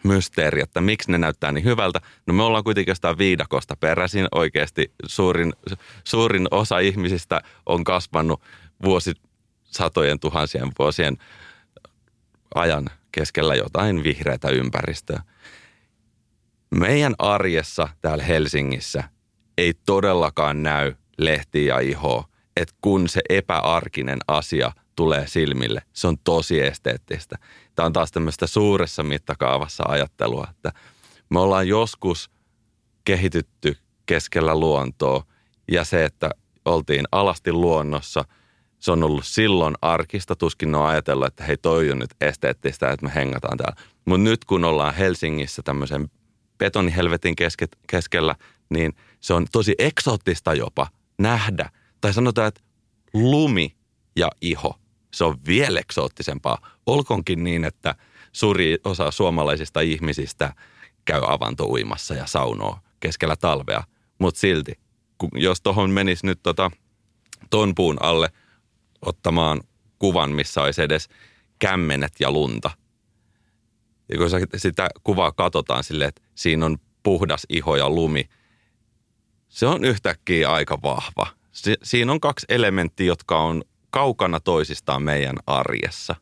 [0.04, 2.02] mysteeri, että miksi ne näyttää niin hyvältä.
[2.28, 4.28] No me ollaan kuitenkin jostain viidakosta peräisin.
[4.32, 5.54] Oikeasti suurin,
[6.04, 8.42] suurin osa ihmisistä on kasvanut
[8.84, 9.14] vuosi
[9.72, 11.18] satojen tuhansien vuosien
[12.56, 15.24] ajan keskellä jotain vihreätä ympäristöä.
[16.76, 19.04] Meidän arjessa täällä Helsingissä
[19.58, 22.28] ei todellakaan näy lehtiä ja ihoa.
[22.58, 27.38] Että kun se epäarkinen asia tulee silmille, se on tosi esteettistä.
[27.76, 30.72] Tämä on taas tämmöistä suuressa mittakaavassa ajattelua, että
[31.30, 32.32] me ollaan joskus
[33.04, 35.24] kehitytty keskellä luontoa
[35.72, 36.30] ja se, että
[36.66, 38.26] oltiin alasti luonnossa,
[38.82, 43.06] se on ollut silloin arkista, tuskin on ajatellut, että hei toi on nyt esteettistä, että
[43.06, 43.76] me hengataan täällä.
[44.06, 46.12] Mutta nyt kun ollaan Helsingissä tämmöisen
[46.58, 48.36] betonihelvetin keske- keskellä,
[48.70, 51.70] niin se on tosi eksoottista jopa nähdä.
[52.02, 52.62] Tai sanotaan, että
[53.14, 53.76] lumi
[54.16, 54.80] ja iho,
[55.14, 56.58] se on vielä eksoottisempaa.
[56.86, 57.96] Olkonkin niin, että
[58.32, 60.54] suuri osa suomalaisista ihmisistä
[61.06, 63.84] käy avantouimassa ja saunoo keskellä talvea.
[64.20, 64.74] Mutta silti,
[65.18, 66.72] kun, jos tuohon menisi nyt tota,
[67.50, 68.30] ton puun alle
[69.06, 69.62] ottamaan
[70.00, 71.10] kuvan, missä olisi edes
[71.60, 72.72] kämmenet ja lunta.
[74.10, 78.30] Ja kun sitä kuvaa katsotaan silleen, että siinä on puhdas iho ja lumi,
[79.48, 81.28] se on yhtäkkiä aika vahva.
[81.52, 86.16] Si- siinä on kaksi elementtiä, jotka on kaukana toisistaan meidän arjessa.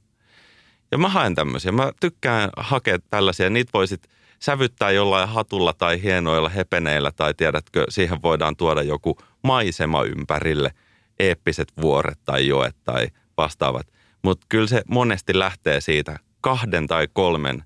[0.91, 1.71] Ja mä haen tämmöisiä.
[1.71, 3.49] Mä tykkään hakea tällaisia.
[3.49, 10.03] Niitä voisit sävyttää jollain hatulla tai hienoilla hepeneillä tai tiedätkö, siihen voidaan tuoda joku maisema
[10.03, 10.71] ympärille,
[11.19, 13.88] eeppiset vuoret tai joet tai vastaavat.
[14.21, 17.63] Mutta kyllä se monesti lähtee siitä kahden tai kolmen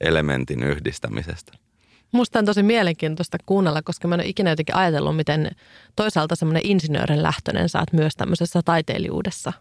[0.00, 1.52] elementin yhdistämisestä.
[2.12, 5.50] Musta on tosi mielenkiintoista kuunnella, koska mä en ole ikinä jotenkin ajatellut, miten
[5.96, 9.52] toisaalta semmoinen insinöörin lähtöinen saat myös tämmöisessä taiteilijuudessa.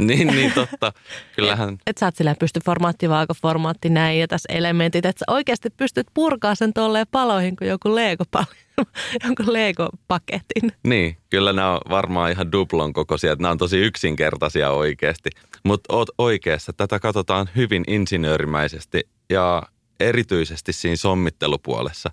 [0.06, 0.92] Niin, niin totta.
[1.36, 1.74] Kyllähän...
[1.74, 3.06] Et, et sä oot silleen pysty formaatti
[3.42, 7.94] formaatti näin ja tässä elementit, että sä oikeasti pystyt purkaa sen tolleen paloihin kuin joku
[7.94, 8.24] Lego
[9.24, 10.72] jonkun Lego-paketin.
[10.86, 15.30] Niin, kyllä nämä on varmaan ihan duplon kokoisia, että nämä on tosi yksinkertaisia oikeasti.
[15.64, 19.62] Mutta oot oikeassa, tätä katsotaan hyvin insinöörimäisesti ja
[20.00, 22.10] erityisesti siinä sommittelupuolessa.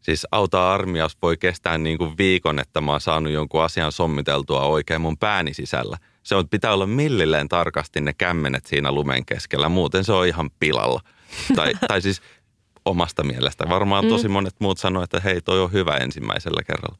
[0.00, 4.62] Siis auta armias voi kestää niin kuin viikon, että mä oon saanut jonkun asian sommiteltua
[4.62, 5.96] oikein mun pääni sisällä.
[6.30, 10.50] Se on, pitää olla millilleen tarkasti ne kämmenet siinä lumen keskellä, muuten se on ihan
[10.60, 11.00] pilalla.
[11.56, 12.22] tai, tai siis
[12.84, 13.68] omasta mielestä.
[13.68, 14.32] Varmaan tosi mm.
[14.32, 16.98] monet muut sanoo, että hei, toi on hyvä ensimmäisellä kerralla.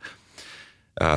[1.03, 1.09] Öö,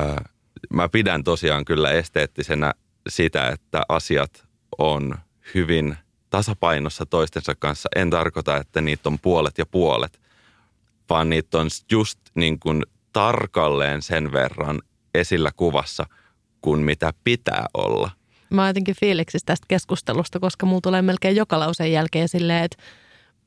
[0.70, 2.72] mä pidän tosiaan kyllä esteettisenä
[3.08, 4.48] sitä, että asiat
[4.78, 5.14] on
[5.54, 5.96] hyvin
[6.30, 7.88] tasapainossa toistensa kanssa.
[7.96, 10.20] En tarkoita, että niitä on puolet ja puolet,
[11.10, 14.82] vaan niitä on just niin kuin tarkalleen sen verran
[15.14, 16.06] esillä kuvassa
[16.64, 18.10] kuin mitä pitää olla.
[18.50, 22.76] Mä oon jotenkin fiiliksissä tästä keskustelusta, koska mulla tulee melkein joka lauseen jälkeen silleen, että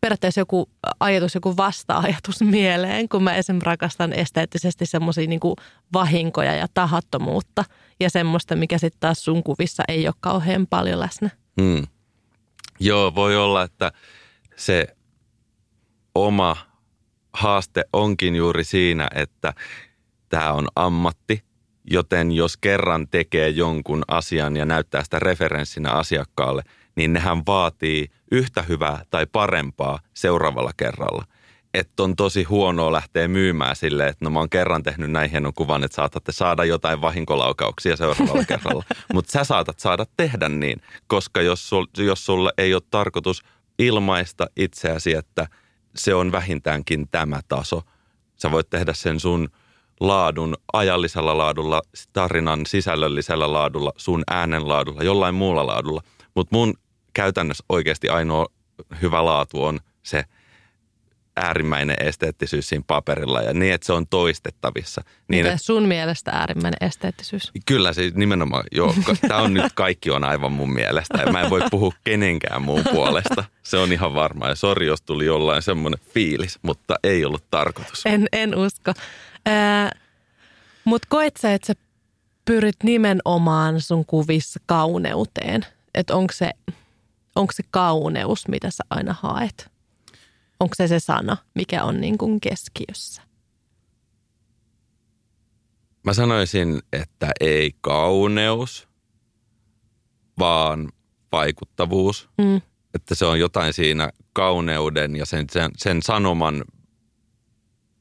[0.01, 5.39] periaatteessa joku ajatus, joku vasta-ajatus mieleen, kun mä esimerkiksi rakastan esteettisesti semmoisia niin
[5.93, 7.63] vahinkoja ja tahattomuutta
[7.99, 11.29] ja semmoista, mikä sitten taas sun kuvissa ei ole kauhean paljon läsnä.
[11.61, 11.87] Hmm.
[12.79, 13.91] Joo, voi olla, että
[14.55, 14.87] se
[16.15, 16.57] oma
[17.33, 19.53] haaste onkin juuri siinä, että
[20.29, 21.46] tämä on ammatti,
[21.87, 26.63] joten jos kerran tekee jonkun asian ja näyttää sitä referenssinä asiakkaalle,
[26.95, 31.25] niin nehän vaatii yhtä hyvää tai parempaa seuraavalla kerralla.
[31.73, 35.53] Että on tosi huonoa lähteä myymään silleen, että no mä oon kerran tehnyt näin hienon
[35.53, 38.83] kuvan, että saatatte saada jotain vahinkolaukauksia seuraavalla kerralla.
[39.13, 43.43] Mutta sä saatat saada tehdä niin, koska jos, sul, jos sulle ei ole tarkoitus
[43.79, 45.47] ilmaista itseäsi, että
[45.95, 47.81] se on vähintäänkin tämä taso.
[48.35, 49.49] Sä voit tehdä sen sun
[49.99, 51.81] laadun, ajallisella laadulla,
[52.13, 56.01] tarinan sisällöllisellä laadulla, sun äänen laadulla, jollain muulla laadulla.
[56.35, 56.73] Mutta mun
[57.13, 58.45] käytännössä oikeasti ainoa
[59.01, 60.23] hyvä laatu on se
[61.37, 65.01] äärimmäinen esteettisyys siinä paperilla ja niin, että se on toistettavissa.
[65.27, 67.51] Niin, Mitä sun mielestä äärimmäinen esteettisyys?
[67.65, 68.95] Kyllä siis nimenomaan, joo,
[69.27, 72.83] tämä on nyt kaikki on aivan mun mielestä ja mä en voi puhua kenenkään muun
[72.91, 73.43] puolesta.
[73.63, 78.05] Se on ihan varma ja sori, jos tuli jollain semmoinen fiilis, mutta ei ollut tarkoitus.
[78.05, 78.93] En, en usko.
[79.47, 79.91] Äh,
[80.85, 81.73] mutta koet sä, että sä
[82.45, 85.65] pyrit nimenomaan sun kuvissa kauneuteen?
[85.93, 86.51] Että onko se
[87.37, 89.71] onko se kauneus, mitä sä aina haet?
[90.59, 93.21] Onko se se sana, mikä on niin kuin keskiössä?
[96.03, 98.87] Mä sanoisin, että ei kauneus,
[100.39, 100.89] vaan
[101.31, 102.29] vaikuttavuus.
[102.37, 102.61] Mm.
[102.93, 106.63] Että se on jotain siinä kauneuden ja sen, sen, sen sanoman,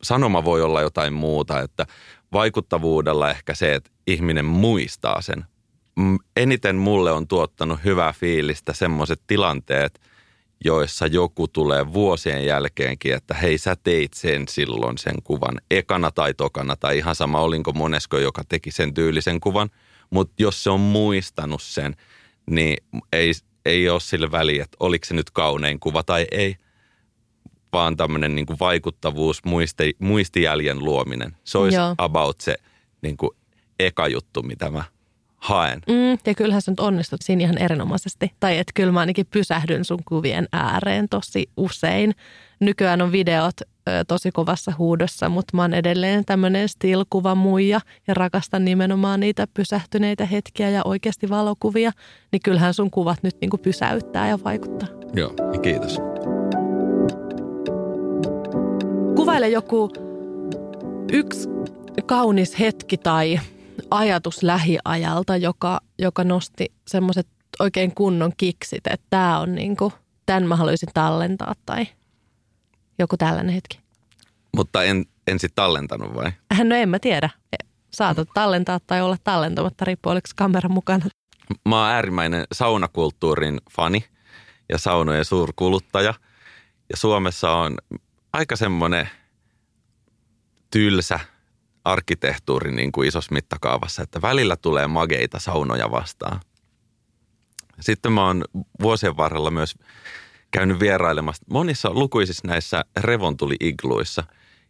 [0.02, 1.86] sanoma voi olla jotain muuta, että
[2.32, 5.44] vaikuttavuudella ehkä se, että ihminen muistaa sen
[6.36, 10.00] eniten mulle on tuottanut hyvää fiilistä semmoiset tilanteet,
[10.64, 16.34] joissa joku tulee vuosien jälkeenkin, että hei sä teit sen silloin sen kuvan ekana tai
[16.34, 19.70] tokana tai ihan sama olinko monesko, joka teki sen tyylisen kuvan.
[20.10, 21.96] Mutta jos se on muistanut sen,
[22.50, 22.76] niin
[23.12, 23.32] ei,
[23.64, 26.56] ei ole sille väliä, että oliko se nyt kaunein kuva tai ei,
[27.76, 31.36] vaan tämmöinen niin vaikuttavuus, muisti, muistijäljen luominen.
[31.44, 31.94] Se olisi Joo.
[31.98, 32.56] about se
[33.02, 33.30] niin kuin
[33.78, 34.84] eka juttu, mitä mä
[35.36, 35.80] haen.
[35.88, 38.32] Mm, ja kyllähän sä nyt onnistut siinä ihan erinomaisesti.
[38.40, 42.14] Tai että kyllä mä ainakin pysähdyn sun kuvien ääreen tosi usein.
[42.60, 43.64] Nykyään on videot ö,
[44.08, 50.24] tosi kovassa huudossa, mutta mä oon edelleen tämmöinen still-kuva muija ja rakastan nimenomaan niitä pysähtyneitä
[50.24, 51.90] hetkiä ja oikeasti valokuvia.
[52.32, 54.88] Niin kyllähän sun kuvat nyt niinku pysäyttää ja vaikuttaa.
[55.14, 56.15] Joo, ja kiitos.
[59.16, 59.90] Kuvaile joku
[61.12, 61.48] yksi
[62.06, 63.40] kaunis hetki tai
[63.90, 67.26] ajatus lähiajalta, joka, joka nosti semmoiset
[67.58, 69.92] oikein kunnon kiksit, että tämä on niinku,
[70.26, 71.86] tämän mä haluaisin tallentaa tai
[72.98, 73.80] joku tällainen hetki.
[74.56, 76.32] Mutta en, en sit tallentanut vai?
[76.64, 77.30] No en mä tiedä.
[77.94, 81.04] Saatat tallentaa tai olla tallentamatta, riippuu oliko kamera mukana.
[81.68, 84.04] Mä oon äärimmäinen saunakulttuurin fani
[84.68, 86.14] ja saunojen suurkuluttaja.
[86.90, 87.76] Ja Suomessa on
[88.36, 89.10] aika semmoinen
[90.70, 91.20] tylsä
[91.84, 96.40] arkkitehtuuri niin kuin isossa mittakaavassa, että välillä tulee mageita saunoja vastaan.
[97.80, 98.44] Sitten mä oon
[98.82, 99.74] vuosien varrella myös
[100.50, 104.24] käynyt vierailemassa monissa lukuisissa näissä revontuli-igluissa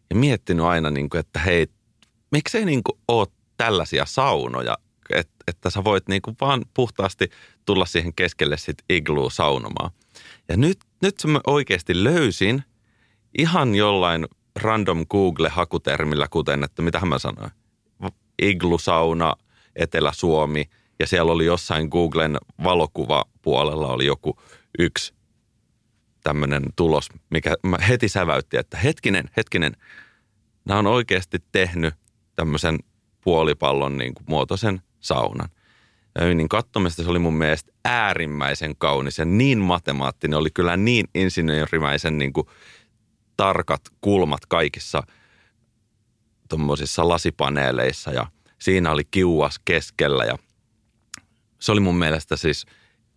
[0.09, 1.67] ja miettinyt aina, niin kuin, että hei,
[2.31, 3.27] miksei niin kuin ole
[3.57, 4.77] tällaisia saunoja,
[5.09, 7.29] että, että sä voit niin kuin vaan puhtaasti
[7.65, 9.91] tulla siihen keskelle sit iglu saunomaan.
[10.49, 12.63] Ja nyt, nyt mä oikeasti löysin
[13.37, 14.25] ihan jollain
[14.61, 17.51] random Google-hakutermillä, kuten, että mitä mä sanoin,
[18.41, 19.35] iglusauna,
[19.75, 20.69] Etelä-Suomi,
[20.99, 24.39] ja siellä oli jossain Googlen valokuvapuolella oli joku
[24.79, 25.13] yksi
[26.23, 29.71] tämmöinen tulos, mikä mä heti säväytti, että hetkinen, hetkinen,
[30.65, 31.93] nämä on oikeasti tehnyt
[32.35, 32.79] tämmöisen
[33.21, 35.49] puolipallon niin kuin muotoisen saunan.
[36.19, 41.05] Ja niin katsomista se oli mun mielestä äärimmäisen kaunis ja niin matemaattinen, oli kyllä niin
[41.15, 42.47] insinöörimäisen niin kuin
[43.37, 45.03] tarkat kulmat kaikissa
[46.49, 48.25] tuommoisissa lasipaneeleissa ja
[48.59, 50.37] siinä oli kiuas keskellä ja
[51.59, 52.65] se oli mun mielestä siis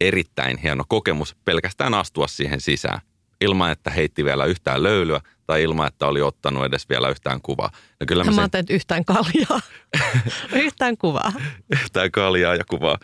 [0.00, 3.00] erittäin hieno kokemus pelkästään astua siihen sisään
[3.40, 7.70] ilman, että heitti vielä yhtään löylyä tai ilman, että oli ottanut edes vielä yhtään kuvaa.
[8.00, 8.64] Ja kyllä mä, mä sen...
[8.70, 9.60] yhtään kaljaa.
[10.64, 11.32] yhtään kuvaa.
[11.70, 12.98] yhtään kaljaa ja kuvaa.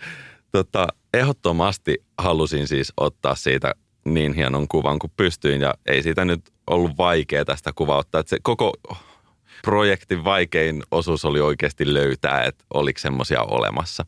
[0.53, 3.75] Tota, ehdottomasti halusin siis ottaa siitä
[4.05, 8.21] niin hienon kuvan kuin pystyin ja ei siitä nyt ollut vaikea tästä kuvauttaa.
[8.21, 8.73] Että se koko
[9.63, 14.07] projektin vaikein osuus oli oikeasti löytää, että oliko semmoisia olemassa.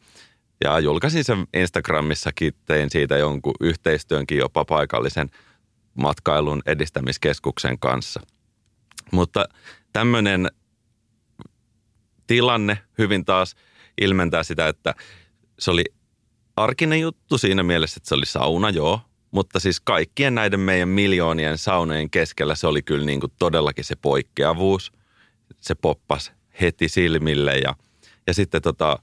[0.64, 5.31] Ja julkaisin sen Instagramissakin, tein siitä jonkun yhteistyönkin jopa paikallisen
[5.94, 8.21] matkailun edistämiskeskuksen kanssa.
[9.12, 9.49] Mutta
[9.92, 10.51] tämmöinen
[12.27, 13.55] tilanne hyvin taas
[14.01, 14.94] ilmentää sitä, että
[15.59, 15.85] se oli
[16.57, 21.59] arkinen juttu siinä mielessä, että se oli sauna, joo, mutta siis kaikkien näiden meidän miljoonien
[21.59, 24.93] saunojen keskellä se oli kyllä niin kuin todellakin se poikkeavuus.
[25.61, 27.75] Se poppas heti silmille ja,
[28.27, 28.99] ja sitten tota,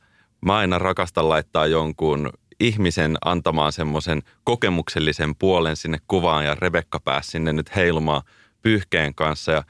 [0.45, 7.31] mä aina rakastan laittaa jonkun ihmisen antamaan semmoisen kokemuksellisen puolen sinne kuvaan ja Rebekka pääsi
[7.31, 8.21] sinne nyt heilumaan
[8.61, 9.63] pyyhkeen kanssa ja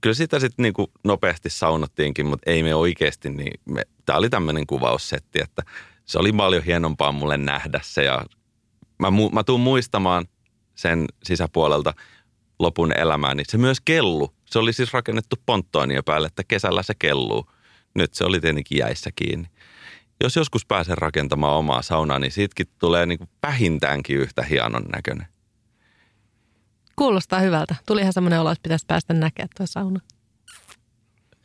[0.00, 3.60] kyllä sitä sitten niin kuin nopeasti saunottiinkin, mutta ei me oikeasti, niin
[4.06, 5.62] tämä oli tämmöinen kuvaussetti, että
[6.04, 8.24] se oli paljon hienompaa mulle nähdä se ja
[9.10, 10.26] mä, mä tuun muistamaan
[10.74, 11.94] sen sisäpuolelta
[12.58, 14.34] lopun elämää, niin se myös kellu.
[14.46, 17.50] Se oli siis rakennettu ponttoonio päälle, että kesällä se kelluu.
[17.94, 19.48] Nyt se oli tietenkin jäissä kiinni.
[20.22, 25.26] Jos joskus pääsen rakentamaan omaa saunaa, niin siitäkin tulee niin vähintäänkin yhtä hienon näköinen.
[26.96, 27.74] Kuulostaa hyvältä.
[27.86, 30.00] Tuli ihan semmoinen olo, että pitäisi päästä näkemään tuo sauna.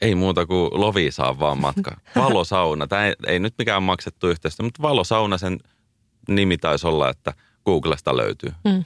[0.02, 1.98] Ei muuta kuin lovi saa vaan matka.
[2.16, 2.88] Valosauna.
[2.88, 5.60] Tämä ei, ei nyt mikään maksettu yhteistyö, mutta valosauna sen
[6.28, 7.34] nimi taisi olla, että
[7.66, 8.54] Googlesta löytyy.
[8.64, 8.84] Mm.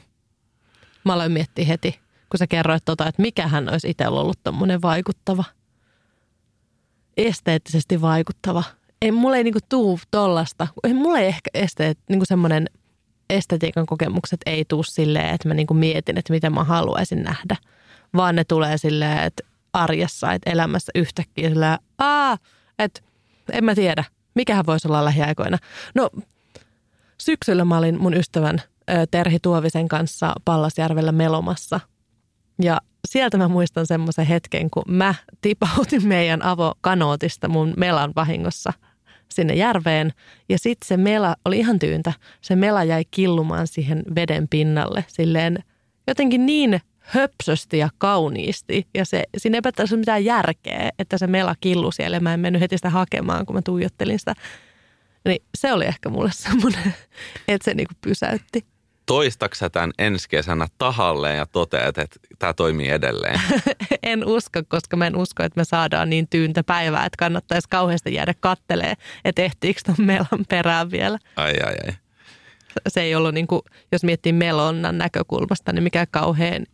[1.03, 5.43] Mä aloin miettiä heti, kun sä kerroit tota, että mikähän olisi itsellä ollut tommonen vaikuttava,
[7.17, 8.63] esteettisesti vaikuttava.
[9.01, 10.67] Ei, mulle ei niinku tuu tollasta.
[10.83, 12.69] Ei, mulle ei ehkä esteet, niinku semmoinen
[13.29, 17.55] estetiikan kokemukset ei tuu silleen, että mä niinku mietin, että mitä mä haluaisin nähdä.
[18.15, 21.79] Vaan ne tulee silleen, että arjessa, että elämässä yhtäkkiä silleen,
[22.79, 23.01] että
[23.51, 24.03] en mä tiedä,
[24.36, 25.57] mikähän voisi olla lähiaikoina.
[25.95, 26.09] No
[27.25, 28.62] syksyllä mä olin mun ystävän
[29.12, 31.79] Terhi Tuovisen kanssa Pallasjärvellä melomassa.
[32.62, 38.74] Ja sieltä mä muistan semmoisen hetken, kun mä tipautin meidän avokanootista mun melan vahingossa
[39.32, 40.13] sinne järveen.
[40.49, 42.13] Ja sitten se mela oli ihan tyyntä.
[42.41, 45.63] Se mela jäi killumaan siihen veden pinnalle silleen
[46.07, 48.88] jotenkin niin höpsösti ja kauniisti.
[48.93, 52.19] Ja se, siinä ei ole mitään järkeä, että se mela killu siellä.
[52.19, 54.34] Mä en mennyt heti sitä hakemaan, kun mä tuijottelin sitä
[55.26, 56.95] niin se oli ehkä mulle semmoinen,
[57.47, 58.65] että se niinku pysäytti.
[59.05, 63.41] toistaksä tämän ensi kesänä tahalleen ja toteat, että tämä toimii edelleen?
[64.03, 68.13] en usko, koska mä en usko, että me saadaan niin tyyntä päivää, että kannattaisi kauheasti
[68.13, 68.93] jäädä kattelee,
[69.26, 71.17] että ehtiikö ton melan perään vielä.
[71.36, 71.93] Ai ai ai.
[72.88, 73.61] Se ei ollut, niin kuin,
[73.91, 76.65] jos miettii melonnan näkökulmasta, niin mikä kauhean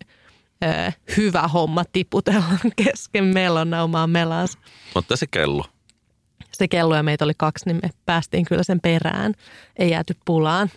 [0.64, 2.44] ö, hyvä homma tiputella
[2.86, 4.60] kesken melonna omaan melansa.
[4.96, 5.66] Mutta se kello.
[6.60, 9.34] Se kello ja meitä oli kaksi, niin me päästiin kyllä sen perään.
[9.76, 10.70] Ei jääty pulaan.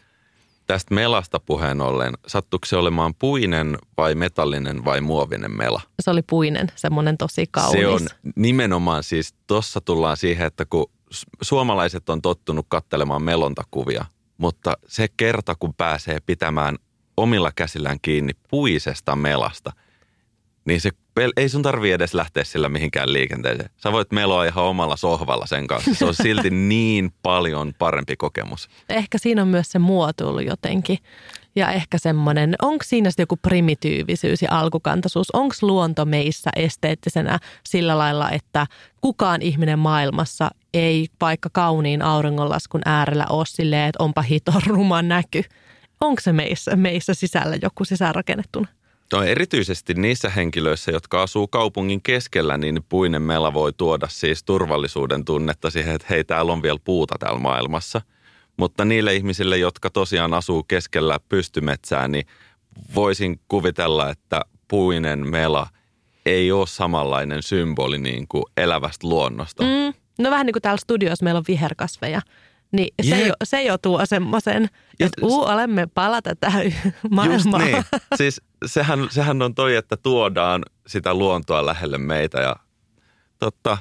[0.67, 5.81] Tästä melasta puheen ollen, sattuiko se olemaan puinen vai metallinen vai muovinen mela?
[6.01, 7.81] Se oli puinen, semmoinen tosi kaunis.
[7.81, 8.01] Se on
[8.37, 10.91] nimenomaan siis, tuossa tullaan siihen, että kun
[11.43, 14.05] suomalaiset on tottunut kattelemaan melontakuvia,
[14.39, 16.77] mutta se kerta kun pääsee pitämään
[17.17, 19.73] omilla käsillään kiinni puisesta melasta,
[20.65, 20.91] niin se
[21.37, 23.71] ei sun tarvi edes lähteä sillä mihinkään liikenteeseen.
[23.77, 25.95] Sä voit meloa ihan omalla sohvalla sen kanssa.
[25.95, 28.69] Se on silti niin paljon parempi kokemus.
[28.89, 30.99] Ehkä siinä on myös se muotoilu jotenkin.
[31.57, 35.31] Ja ehkä semmoinen, onko siinä sitten joku primityyvisyys ja alkukantaisuus?
[35.31, 37.39] Onko luonto meissä esteettisenä
[37.69, 38.67] sillä lailla, että
[39.01, 45.43] kukaan ihminen maailmassa ei vaikka kauniin auringonlaskun äärellä ole silleen, että onpa hito ruma näky?
[46.01, 48.69] Onko se meissä, meissä sisällä joku sisäänrakennettuna?
[49.13, 55.25] No erityisesti niissä henkilöissä, jotka asuu kaupungin keskellä, niin puinen mela voi tuoda siis turvallisuuden
[55.25, 58.01] tunnetta siihen, että hei, täällä on vielä puuta täällä maailmassa.
[58.57, 62.27] Mutta niille ihmisille, jotka tosiaan asuu keskellä pystymetsää, niin
[62.95, 65.67] voisin kuvitella, että puinen mela
[66.27, 69.63] ei ole samanlainen symboli niin kuin elävästä luonnosta.
[69.63, 72.21] Mm, no vähän niin kuin täällä studiossa meillä on viherkasveja.
[72.73, 73.29] Niin se, yeah.
[73.29, 74.69] jo, se jo tuo semmoisen,
[75.01, 76.75] että uu, olemme palata tähän
[77.11, 77.71] maailmaan.
[77.71, 78.03] Just niin.
[78.19, 82.57] Siis sehän, sehän on toi, että tuodaan sitä luontoa lähelle meitä ja
[83.39, 83.79] totta.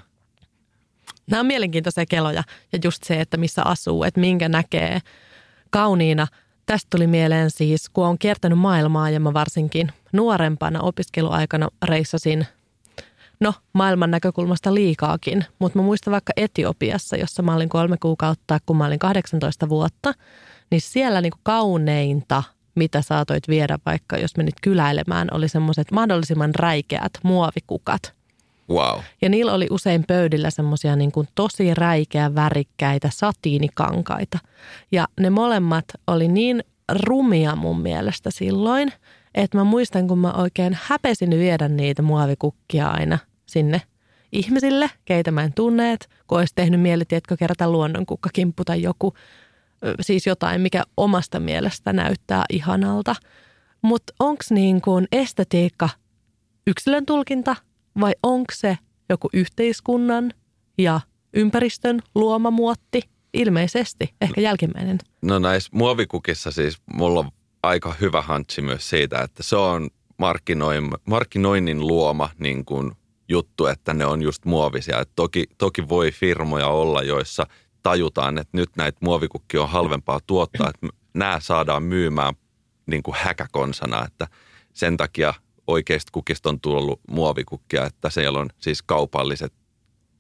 [1.28, 5.00] Nämä on mielenkiintoisia keloja ja just se, että missä asuu, että minkä näkee
[5.70, 6.28] kauniina.
[6.66, 12.48] Tästä tuli mieleen siis, kun on kiertänyt maailmaa ja mä varsinkin nuorempana opiskeluaikana reissasin–
[13.42, 18.78] no maailman näkökulmasta liikaakin, mutta mä muistan vaikka Etiopiassa, jossa mä olin kolme kuukautta, kun
[18.78, 20.14] mä olin 18 vuotta,
[20.72, 22.44] niin siellä niin kuin kauneinta,
[22.76, 28.14] mitä saatoit viedä vaikka, jos menit kyläilemään, oli semmoiset mahdollisimman räikeät muovikukat.
[28.70, 29.00] Wow.
[29.22, 34.40] Ja niillä oli usein pöydillä semmoisia niin kuin tosi räikeä, värikkäitä satiinikankaita.
[34.92, 38.92] Ja ne molemmat oli niin rumia mun mielestä silloin,
[39.36, 43.18] että mä muistan, kun mä oikein häpesin viedä niitä muovikukkia aina
[43.52, 43.82] sinne
[44.32, 49.14] ihmisille, keitä mä en tunneet, kun olisi tehnyt mieli, tiedätkö, kerätä luonnonkukkakimppu tai joku,
[50.02, 53.16] siis jotain, mikä omasta mielestä näyttää ihanalta.
[53.82, 55.90] Mutta onko niin kuin estetiikka
[56.68, 57.56] yksilön tulkinta
[58.00, 58.78] vai onko se
[59.10, 60.34] joku yhteiskunnan
[60.78, 61.02] ja
[61.34, 63.02] ympäristön luoma muotti?
[63.34, 64.98] Ilmeisesti, ehkä jälkimmäinen.
[65.22, 67.32] No näissä muovikukissa siis mulla on
[67.64, 69.90] aika hyvä hantsi myös siitä, että se on
[71.06, 72.92] markkinoinnin luoma niin kuin
[73.32, 75.00] juttu, että ne on just muovisia.
[75.00, 77.48] Et toki, toki voi firmoja olla, joissa
[77.84, 82.34] tajutaan, että nyt näitä muovikukkia on halvempaa tuottaa, että nämä saadaan myymään
[82.86, 84.28] niin kuin häkäkonsana, että
[84.74, 85.34] sen takia
[85.68, 89.54] oikeista kukista on tullut muovikukkia, että siellä on siis kaupalliset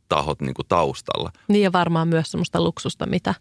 [0.10, 1.32] tahot niin kuin taustalla.
[1.48, 3.34] Niin ja varmaan myös semmoista luksusta, mitä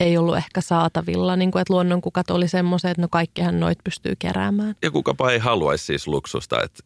[0.00, 4.14] ei ollut ehkä saatavilla, niin kuin, että luonnonkukat oli semmoiset, että no kaikkihan noit pystyy
[4.18, 4.74] keräämään.
[4.82, 6.82] Ja kukapa ei haluaisi siis luksusta, että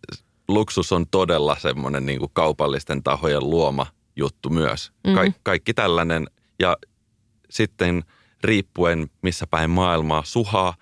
[0.54, 3.86] luksus on todella semmoinen niin kuin kaupallisten tahojen luoma
[4.16, 4.92] juttu myös.
[5.04, 5.32] Mm-hmm.
[5.32, 6.26] Ka- kaikki tällainen
[6.58, 6.76] ja
[7.50, 8.04] sitten
[8.44, 10.74] riippuen missä päin maailmaa suhaa,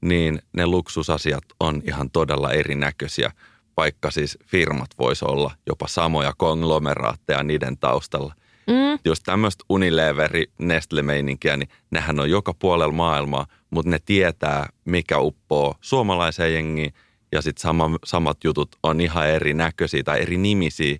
[0.00, 3.32] niin ne luksusasiat on ihan todella erinäköisiä,
[3.76, 8.34] vaikka siis firmat voisi olla jopa samoja konglomeraatteja niiden taustalla.
[8.66, 8.98] Mm.
[9.04, 15.74] Jos tämmöistä Unileveri Nestle-meininkiä, niin nehän on joka puolella maailmaa, mutta ne tietää, mikä uppoo
[15.80, 16.94] suomalaiseen jengiin
[17.34, 20.98] ja sitten sama, samat jutut on ihan erinäköisiä tai eri nimisiä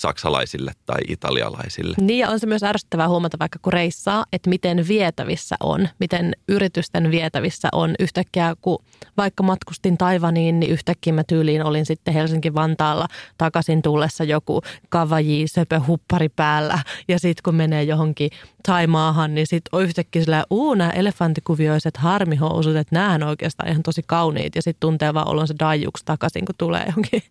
[0.00, 1.96] saksalaisille tai italialaisille.
[2.00, 6.32] Niin ja on se myös ärsyttävää huomata vaikka kun reissaa, että miten vietävissä on, miten
[6.48, 8.78] yritysten vietävissä on yhtäkkiä, kun
[9.16, 13.06] vaikka matkustin Taivaniin, niin yhtäkkiä mä tyyliin olin sitten Helsinki-Vantaalla
[13.38, 16.78] takaisin tullessa joku kavaji, söpö, huppari päällä
[17.08, 18.30] ja sitten kun menee johonkin
[18.66, 24.02] Taimaahan, niin sitten on yhtäkkiä sillä, uu nämä elefantikuvioiset harmihousut, että näähän oikeastaan ihan tosi
[24.06, 27.22] kauniit ja sitten tuntee vaan olonsa dajuksi takaisin, kun tulee johonkin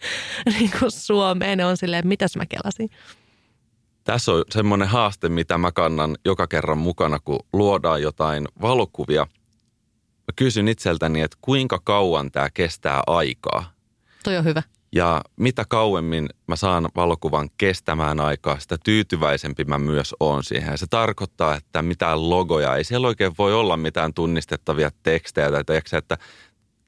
[0.46, 1.58] niin kuin Suomeen.
[1.58, 2.90] Ne on silleen, mitäs mä kelasin.
[4.04, 9.28] Tässä on semmoinen haaste, mitä mä kannan joka kerran mukana, kun luodaan jotain valokuvia.
[10.18, 13.72] Mä kysyn itseltäni, että kuinka kauan tämä kestää aikaa.
[14.24, 14.64] Toi on hyvä.
[14.92, 20.72] Ja mitä kauemmin mä saan valokuvan kestämään aikaa, sitä tyytyväisempi mä myös oon siihen.
[20.72, 25.64] Ja se tarkoittaa, että mitään logoja ei siellä oikein voi olla mitään tunnistettavia tekstejä tai
[25.64, 26.18] tekstejä, että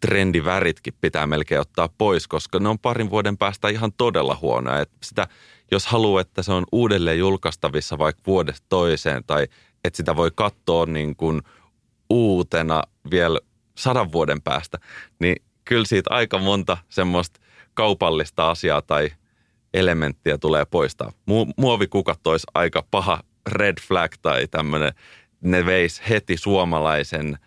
[0.01, 4.79] trendiväritkin pitää melkein ottaa pois, koska ne on parin vuoden päästä ihan todella huonoja.
[4.79, 5.27] Et sitä,
[5.71, 9.47] jos haluaa, että se on uudelleen julkaistavissa vaikka vuodesta toiseen tai
[9.83, 11.41] että sitä voi katsoa niin kuin
[12.09, 13.39] uutena vielä
[13.77, 14.77] sadan vuoden päästä,
[15.19, 17.39] niin kyllä siitä aika monta semmoista
[17.73, 19.09] kaupallista asiaa tai
[19.73, 21.09] elementtiä tulee poistaa.
[21.09, 24.93] Mu- muovikukat olisi aika paha red flag tai tämmöinen,
[25.41, 27.37] ne veis heti suomalaisen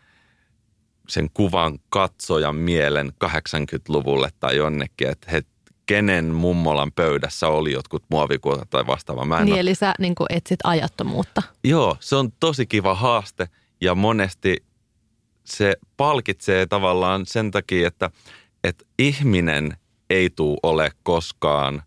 [1.09, 5.31] sen kuvan katsojan mielen 80-luvulle tai jonnekin, että
[5.87, 9.25] kenen mummolan pöydässä oli jotkut muovikuotat tai vastaava.
[9.25, 9.61] Mä en niin, ole...
[9.61, 11.43] eli sä niin etsit ajattomuutta.
[11.65, 13.49] Joo, se on tosi kiva haaste
[13.81, 14.65] ja monesti
[15.45, 18.11] se palkitsee tavallaan sen takia, että,
[18.65, 19.77] että ihminen
[20.11, 21.83] ei tule ole koskaan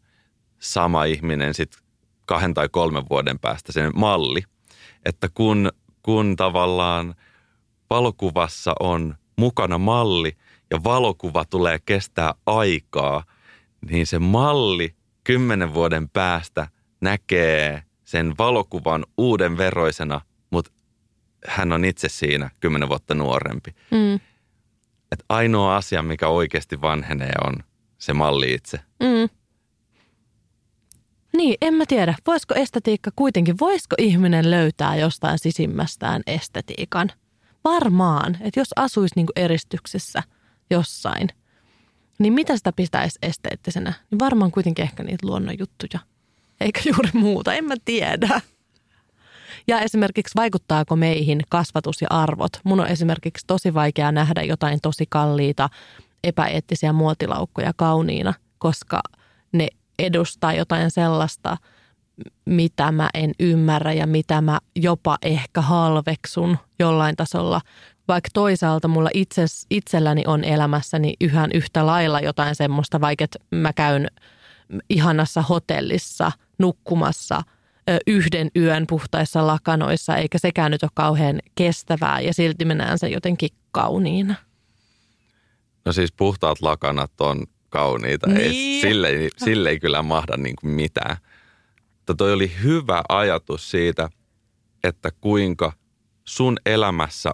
[0.59, 1.77] sama ihminen sit
[2.25, 4.43] kahden tai kolmen vuoden päästä sen malli.
[5.05, 5.71] Että kun,
[6.03, 7.15] kun tavallaan
[7.89, 10.37] valokuvassa on mukana malli
[10.71, 13.23] ja valokuva tulee kestää aikaa,
[13.89, 16.67] niin se malli kymmenen vuoden päästä
[17.01, 20.71] näkee sen valokuvan uuden veroisena, mutta
[21.47, 23.75] hän on itse siinä kymmenen vuotta nuorempi.
[23.91, 24.15] Mm.
[25.11, 27.53] Et ainoa asia, mikä oikeasti vanhenee, on
[27.97, 28.79] se malli itse.
[28.99, 29.29] Mm.
[31.37, 32.15] Niin, en mä tiedä.
[32.27, 37.11] Voisiko estetiikka kuitenkin, voisiko ihminen löytää jostain sisimmästään estetiikan?
[37.63, 40.23] Varmaan, että jos asuisi niin eristyksessä
[40.69, 41.29] jossain,
[42.19, 43.93] niin mitä sitä pitäisi esteettisenä?
[44.11, 45.99] Niin varmaan kuitenkin ehkä niitä luonnonjuttuja.
[46.61, 48.41] Eikä juuri muuta, en mä tiedä.
[49.67, 52.51] Ja esimerkiksi vaikuttaako meihin kasvatus ja arvot?
[52.63, 55.69] Mun on esimerkiksi tosi vaikea nähdä jotain tosi kalliita
[56.23, 59.01] epäeettisiä muotilaukkoja kauniina, koska
[59.51, 59.67] ne
[59.99, 61.57] edustaa jotain sellaista,
[62.45, 67.61] mitä mä en ymmärrä ja mitä mä jopa ehkä halveksun jollain tasolla.
[68.07, 74.07] Vaikka toisaalta mulla itse, itselläni on elämässäni yhä yhtä lailla jotain semmoista, vaikka mä käyn
[74.89, 77.41] ihanassa hotellissa nukkumassa
[78.07, 83.11] yhden yön puhtaissa lakanoissa, eikä sekään nyt ole kauhean kestävää ja silti mä näen sen
[83.11, 84.35] jotenkin kauniina.
[85.85, 88.27] No siis puhtaat lakanat on kauniita.
[88.27, 88.41] Niin.
[88.41, 91.17] Ei, sille, sille ei kyllä mahda niin kuin mitään.
[91.97, 94.09] Mutta toi oli hyvä ajatus siitä,
[94.83, 95.73] että kuinka
[96.25, 97.31] sun elämässä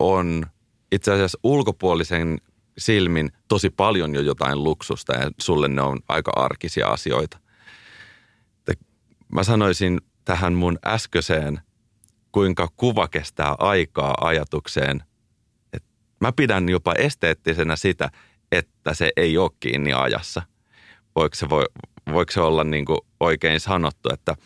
[0.00, 0.46] on
[0.92, 2.38] itse asiassa ulkopuolisen
[2.78, 7.38] silmin tosi paljon jo jotain luksusta ja sulle ne on aika arkisia asioita.
[9.32, 11.60] Mä sanoisin tähän mun äskeiseen,
[12.32, 15.02] kuinka kuva kestää aikaa ajatukseen,
[16.20, 18.10] Mä pidän jopa esteettisenä sitä,
[18.52, 20.42] että se ei ole kiinni ajassa.
[21.16, 21.64] Voiko se, voi,
[22.12, 24.36] voiko se olla niin kuin oikein sanottu, että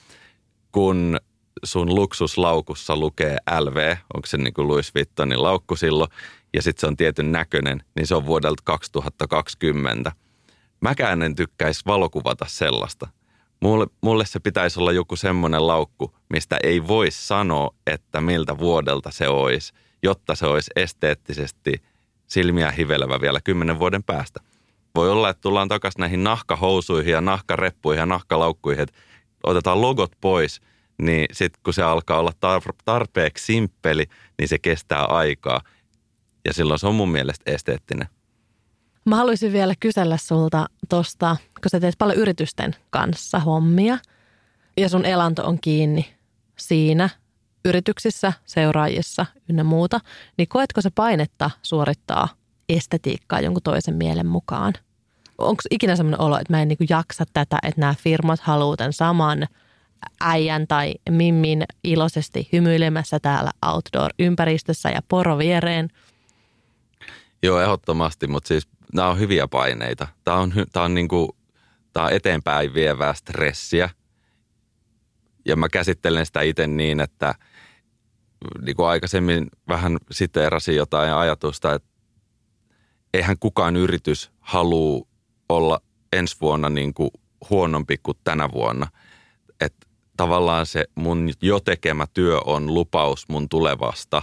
[0.72, 1.16] kun
[1.64, 6.10] sun luksuslaukussa lukee LV, onko se niin kuin Louis Vuittonin laukku silloin,
[6.54, 10.12] ja sitten se on tietyn näköinen, niin se on vuodelta 2020.
[10.80, 13.08] Mäkään en tykkäisi valokuvata sellaista.
[13.60, 19.10] Mulle, mulle se pitäisi olla joku semmoinen laukku, mistä ei voi sanoa, että miltä vuodelta
[19.10, 19.72] se olisi–
[20.04, 21.82] jotta se olisi esteettisesti
[22.26, 24.40] silmiä hivelevä vielä kymmenen vuoden päästä.
[24.94, 28.98] Voi olla, että tullaan takaisin näihin nahkahousuihin ja nahkareppuihin ja nahkalaukkuihin, että
[29.42, 30.60] otetaan logot pois,
[31.02, 32.32] niin sitten kun se alkaa olla
[32.84, 34.06] tarpeeksi simppeli,
[34.38, 35.60] niin se kestää aikaa.
[36.44, 38.08] Ja silloin se on mun mielestä esteettinen.
[39.04, 43.98] Mä haluaisin vielä kysellä sulta tuosta, kun sä teet paljon yritysten kanssa hommia
[44.76, 46.14] ja sun elanto on kiinni
[46.58, 47.08] siinä,
[47.64, 50.00] yrityksissä, seuraajissa ynnä muuta,
[50.36, 52.28] niin koetko se painetta suorittaa
[52.68, 54.72] estetiikkaa jonkun toisen mielen mukaan?
[55.38, 58.92] Onko ikinä sellainen olo, että mä en niinku jaksa tätä, että nämä firmat haluaa tämän
[58.92, 59.46] saman
[60.20, 65.88] äijän tai mimmin iloisesti hymyilemässä täällä outdoor-ympäristössä ja poro viereen?
[67.42, 70.08] Joo, ehdottomasti, mutta siis nämä on hyviä paineita.
[70.24, 71.36] Tämä on, tämä on, niinku,
[71.92, 73.90] tämä on eteenpäin vievää stressiä.
[75.46, 77.34] Ja mä käsittelen sitä itse niin, että–
[78.62, 81.88] niin kuin aikaisemmin vähän siteerasin jotain ajatusta, että
[83.14, 85.06] eihän kukaan yritys halua
[85.48, 85.80] olla
[86.12, 87.10] ensi vuonna niin kuin
[87.50, 88.86] huonompi kuin tänä vuonna.
[90.16, 94.22] Tavallaan se mun jo tekemä työ on lupaus mun tulevasta.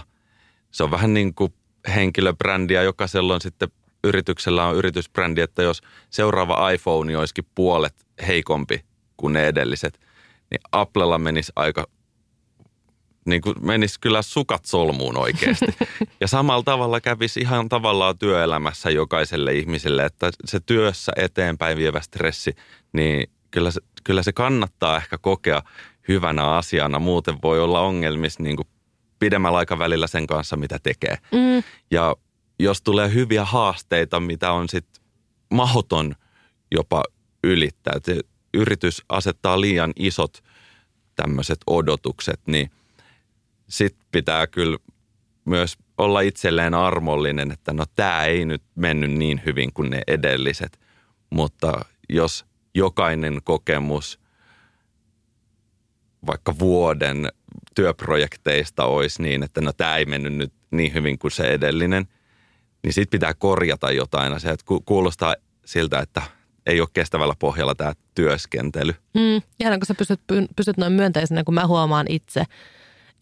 [0.70, 1.54] Se on vähän niin kuin
[1.94, 3.68] henkilöbrändi ja jokaisella on sitten
[4.04, 8.84] yrityksellä on yritysbrändi, että jos seuraava iPhone olisikin puolet heikompi
[9.16, 10.00] kuin ne edelliset,
[10.50, 11.86] niin Applella menisi aika
[13.24, 15.66] niin kuin menisi kyllä sukat solmuun oikeasti.
[16.20, 22.56] Ja samalla tavalla kävisi ihan tavallaan työelämässä jokaiselle ihmiselle, että se työssä eteenpäin vievä stressi,
[22.92, 25.62] niin kyllä se, kyllä se kannattaa ehkä kokea
[26.08, 26.98] hyvänä asiana.
[26.98, 28.68] Muuten voi olla ongelmissa niin kuin
[29.18, 31.18] pidemmällä aikavälillä sen kanssa, mitä tekee.
[31.32, 31.62] Mm.
[31.90, 32.16] Ja
[32.58, 35.04] jos tulee hyviä haasteita, mitä on sitten
[35.50, 36.14] mahoton
[36.70, 37.02] jopa
[37.44, 38.12] ylittää, että
[38.54, 40.42] yritys asettaa liian isot
[41.16, 42.70] tämmöiset odotukset, niin
[43.68, 44.78] sitten pitää kyllä
[45.44, 50.80] myös olla itselleen armollinen, että no tämä ei nyt mennyt niin hyvin kuin ne edelliset,
[51.30, 52.44] mutta jos
[52.74, 54.20] jokainen kokemus
[56.26, 57.28] vaikka vuoden
[57.74, 62.08] työprojekteista olisi niin, että no tämä ei mennyt nyt niin hyvin kuin se edellinen,
[62.82, 64.32] niin sitten pitää korjata jotain.
[64.32, 66.22] Että kuulostaa siltä, että
[66.66, 68.94] ei ole kestävällä pohjalla tämä työskentely.
[69.14, 70.20] Mm, ihan kun sä pysyt,
[70.56, 72.44] pysyt noin myönteisenä, kun mä huomaan itse,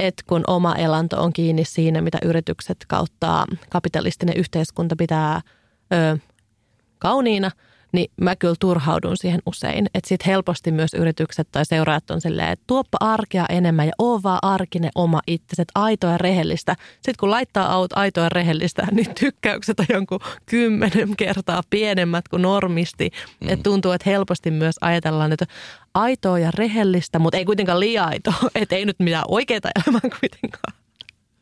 [0.01, 5.41] että kun oma elanto on kiinni siinä, mitä yritykset kautta kapitalistinen yhteiskunta pitää
[5.93, 6.19] ö,
[6.99, 7.51] kauniina–
[7.93, 9.87] niin mä kyllä turhaudun siihen usein.
[9.95, 14.21] Että sitten helposti myös yritykset tai seuraajat on silleen, että tuoppa arkea enemmän ja oo
[14.23, 16.77] vaan arkinen oma itsesi, aitoa ja rehellistä.
[16.95, 22.43] Sitten kun laittaa aut aitoa ja rehellistä, niin tykkäykset on jonkun kymmenen kertaa pienemmät kuin
[22.43, 23.11] normisti.
[23.41, 23.49] Mm.
[23.49, 25.47] Että tuntuu, että helposti myös ajatellaan, että
[25.95, 28.35] aitoa ja rehellistä, mutta ei kuitenkaan liian aitoa.
[28.55, 30.75] Että ei nyt mitään oikeita elämää kuitenkaan.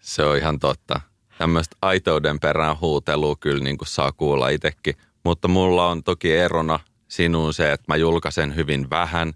[0.00, 1.00] Se on ihan totta.
[1.38, 4.94] Tämmöistä aitouden perään huutelua kyllä niin kuin saa kuulla itsekin–
[5.28, 9.32] mutta mulla on toki erona sinuun se, että mä julkaisen hyvin vähän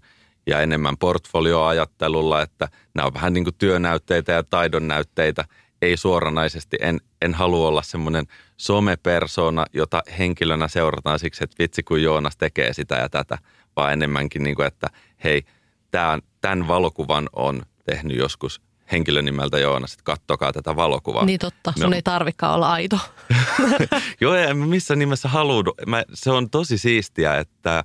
[0.47, 5.45] ja enemmän portfolioajattelulla, että nämä on vähän niin kuin työnäytteitä ja taidonnäytteitä.
[5.81, 8.25] Ei suoranaisesti, en, en halua olla semmoinen
[8.57, 13.37] somepersona, jota henkilönä seurataan siksi, että vitsi kun Joonas tekee sitä ja tätä,
[13.75, 14.87] vaan enemmänkin niin kuin, että
[15.23, 15.43] hei,
[15.91, 18.61] tämän, tämän valokuvan on tehnyt joskus
[18.93, 21.25] henkilö nimeltä Joonas, että kattokaa tätä valokuvaa.
[21.25, 21.95] Niin totta, sun no.
[21.95, 22.99] ei tarvikaan olla aito.
[24.21, 25.63] Joo, en missä nimessä halua.
[25.87, 27.83] Mä, se on tosi siistiä, että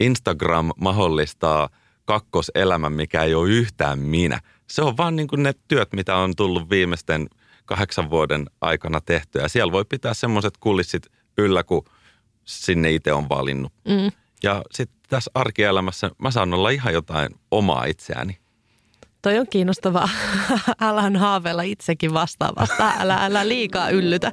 [0.00, 1.68] Instagram mahdollistaa
[2.04, 4.40] kakkoselämän, mikä ei ole yhtään minä.
[4.66, 7.28] Se on vaan niin kuin ne työt, mitä on tullut viimeisten
[7.64, 9.42] kahdeksan vuoden aikana tehtyä.
[9.42, 11.06] Ja siellä voi pitää semmoiset kulissit
[11.38, 11.84] yllä, kun
[12.44, 13.72] sinne itse on valinnut.
[13.88, 14.12] Mm.
[14.42, 18.38] Ja sitten tässä arkielämässä mä saan olla ihan jotain omaa itseäni.
[19.26, 20.08] Toi on kiinnostavaa.
[20.80, 22.92] Älä haaveilla itsekin vastaavasta.
[22.98, 24.32] Älä, älä liikaa yllytä.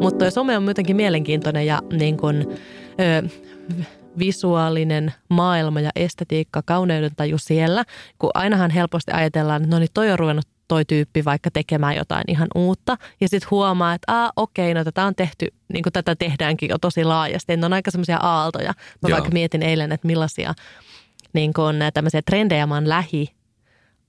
[0.00, 2.54] Mutta toi some on muutenkin mielenkiintoinen ja niin kun,
[3.00, 3.28] ö,
[4.18, 7.84] visuaalinen maailma ja estetiikka, kauneuden taju siellä,
[8.18, 12.24] kun ainahan helposti ajatellaan, että no niin toi on ruvennut toi tyyppi vaikka tekemään jotain
[12.28, 12.96] ihan uutta.
[13.20, 16.78] Ja sitten huomaa, että aa okei, no tätä on tehty, niin kuin tätä tehdäänkin jo
[16.78, 17.56] tosi laajasti.
[17.56, 18.74] Ne on aika semmoisia aaltoja.
[19.02, 19.16] Mä Joo.
[19.16, 20.54] vaikka mietin eilen, että millaisia
[21.32, 23.35] niin kuin tämmöisiä trendejä mä oon lähi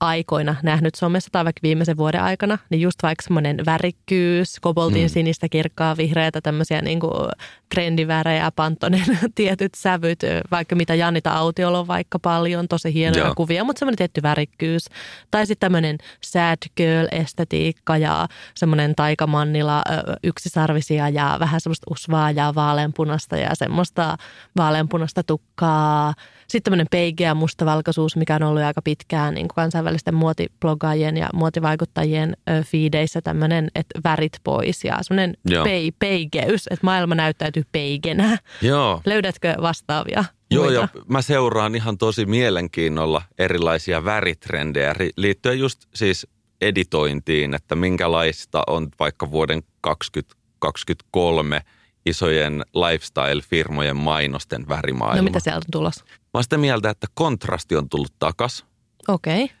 [0.00, 5.08] aikoina nähnyt somessa tai vaikka viimeisen vuoden aikana, niin just vaikka semmoinen värikkyys, koboltin mm.
[5.08, 7.28] sinistä, kirkkaa, vihreätä, tämmöisiä niin kuin
[7.74, 10.20] trendivärejä, Pantonen tietyt sävyt,
[10.50, 13.34] vaikka mitä Janita Autiolla on vaikka paljon, tosi hienoja Joo.
[13.34, 14.84] kuvia, mutta semmoinen tietty värikkyys.
[15.30, 19.82] Tai sitten tämmöinen sad girl-estetiikka ja semmoinen taikamannilla
[20.24, 24.16] yksisarvisia ja vähän semmoista usvaa ja vaaleanpunasta ja semmoista
[24.56, 26.14] vaaleanpunasta tukkaa.
[26.48, 29.54] Sitten tämmöinen peikeä mustavalkoisuus, mikä on ollut aika pitkään niin kuin
[29.88, 37.14] kansainvälisten muotiblogaajien ja muotivaikuttajien fiideissä tämmöinen, että värit pois ja semmoinen pei, peigeys, että maailma
[37.14, 38.38] näyttäytyy peigenä.
[38.62, 39.00] Joo.
[39.06, 40.24] Löydätkö vastaavia?
[40.50, 40.80] Joo, muita?
[40.80, 46.26] ja mä seuraan ihan tosi mielenkiinnolla erilaisia väritrendejä liittyen just siis
[46.60, 51.60] editointiin, että minkälaista on vaikka vuoden 2023
[52.06, 55.16] isojen lifestyle-firmojen mainosten värimaailma.
[55.16, 56.04] No mitä sieltä on tulossa?
[56.34, 58.64] Mä sitä mieltä, että kontrasti on tullut takas.
[59.08, 59.44] Okei.
[59.44, 59.58] Okay.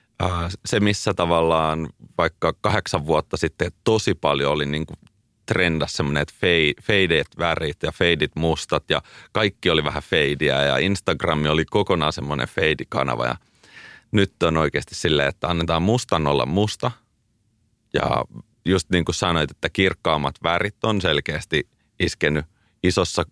[0.64, 1.88] Se, missä tavallaan
[2.18, 4.98] vaikka kahdeksan vuotta sitten tosi paljon oli niin kuin
[5.46, 6.34] trendas semmoinen, että
[6.82, 9.02] feideet värit ja feidit mustat ja
[9.32, 13.36] kaikki oli vähän feidiä ja Instagram oli kokonaan semmoinen feidikanava ja
[14.12, 16.90] nyt on oikeasti silleen, että annetaan mustan olla musta
[17.94, 18.24] ja
[18.64, 21.68] just niin kuin sanoit, että kirkkaammat värit on selkeästi
[22.00, 22.44] iskenyt
[22.82, 23.24] isossa,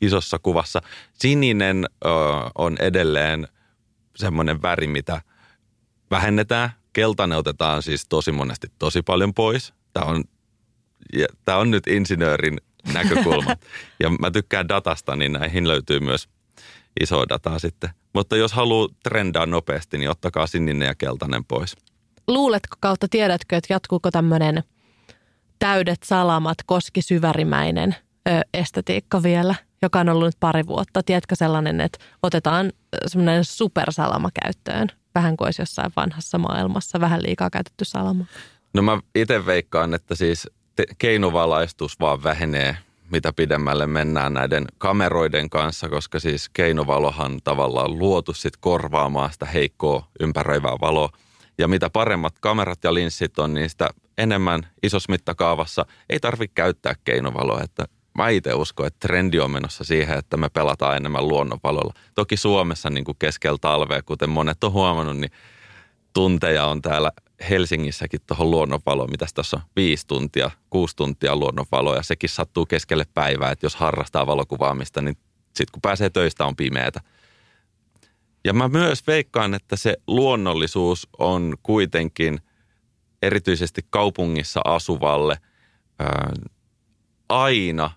[0.00, 0.82] isossa kuvassa.
[1.12, 2.08] Sininen ö,
[2.54, 3.48] on edelleen
[4.16, 5.20] semmoinen väri, mitä
[6.10, 6.70] vähennetään.
[6.92, 9.74] Keltainen otetaan siis tosi monesti tosi paljon pois.
[9.92, 10.24] Tämä on,
[11.44, 12.60] tämä on nyt insinöörin
[12.92, 13.56] näkökulma.
[14.02, 16.28] ja mä tykkään datasta, niin näihin löytyy myös
[17.00, 17.90] iso dataa sitten.
[18.12, 21.76] Mutta jos haluaa trendaa nopeasti, niin ottakaa sininen ja keltainen pois.
[22.28, 24.62] Luuletko kautta tiedätkö, että jatkuuko tämmöinen
[25.58, 27.94] täydet salamat koskisyvärimäinen–
[28.54, 29.54] estetiikka vielä?
[29.82, 31.02] joka on ollut nyt pari vuotta.
[31.02, 32.72] Tiedätkö sellainen, että otetaan
[33.06, 38.24] semmoinen supersalama käyttöön, vähän kuin olisi jossain vanhassa maailmassa, vähän liikaa käytetty salama?
[38.74, 42.76] No mä itse veikkaan, että siis te- keinovalaistus vaan vähenee
[43.10, 50.08] mitä pidemmälle mennään näiden kameroiden kanssa, koska siis keinovalohan tavallaan luotu sit korvaamaan sitä heikkoa
[50.20, 51.08] ympäröivää valoa.
[51.58, 56.94] Ja mitä paremmat kamerat ja linssit on, niin sitä enemmän isossa mittakaavassa ei tarvitse käyttää
[57.04, 57.60] keinovaloa.
[57.62, 57.84] Että
[58.16, 61.94] mä itse uskon, että trendi on menossa siihen, että me pelataan enemmän luonnonvalolla.
[62.14, 65.30] Toki Suomessa niin kuin keskellä talvea, kuten monet on huomannut, niin
[66.12, 67.12] tunteja on täällä
[67.50, 73.04] Helsingissäkin tuohon luonnonvaloon, mitä tässä on viisi tuntia, kuusi tuntia luonnonvaloa ja sekin sattuu keskelle
[73.14, 77.00] päivää, että jos harrastaa valokuvaamista, niin sitten kun pääsee töistä on pimeätä.
[78.44, 82.40] Ja mä myös veikkaan, että se luonnollisuus on kuitenkin
[83.22, 85.38] erityisesti kaupungissa asuvalle
[85.98, 86.32] ää,
[87.28, 87.90] aina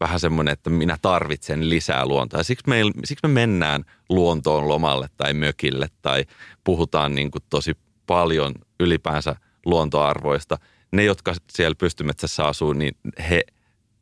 [0.00, 2.42] vähän semmoinen, että minä tarvitsen lisää luontoa.
[2.42, 6.24] Siksi me, siksi me mennään luontoon lomalle tai mökille tai
[6.64, 7.76] puhutaan niin kuin tosi
[8.06, 9.36] paljon ylipäänsä
[9.66, 10.58] luontoarvoista.
[10.92, 12.96] Ne, jotka siellä pystymetsässä asuu, niin
[13.30, 13.42] he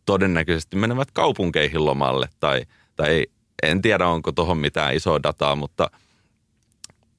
[0.07, 2.63] todennäköisesti menevät kaupunkeihin lomalle tai,
[2.97, 3.27] tai
[3.63, 5.91] en tiedä, onko tuohon mitään isoa dataa, mutta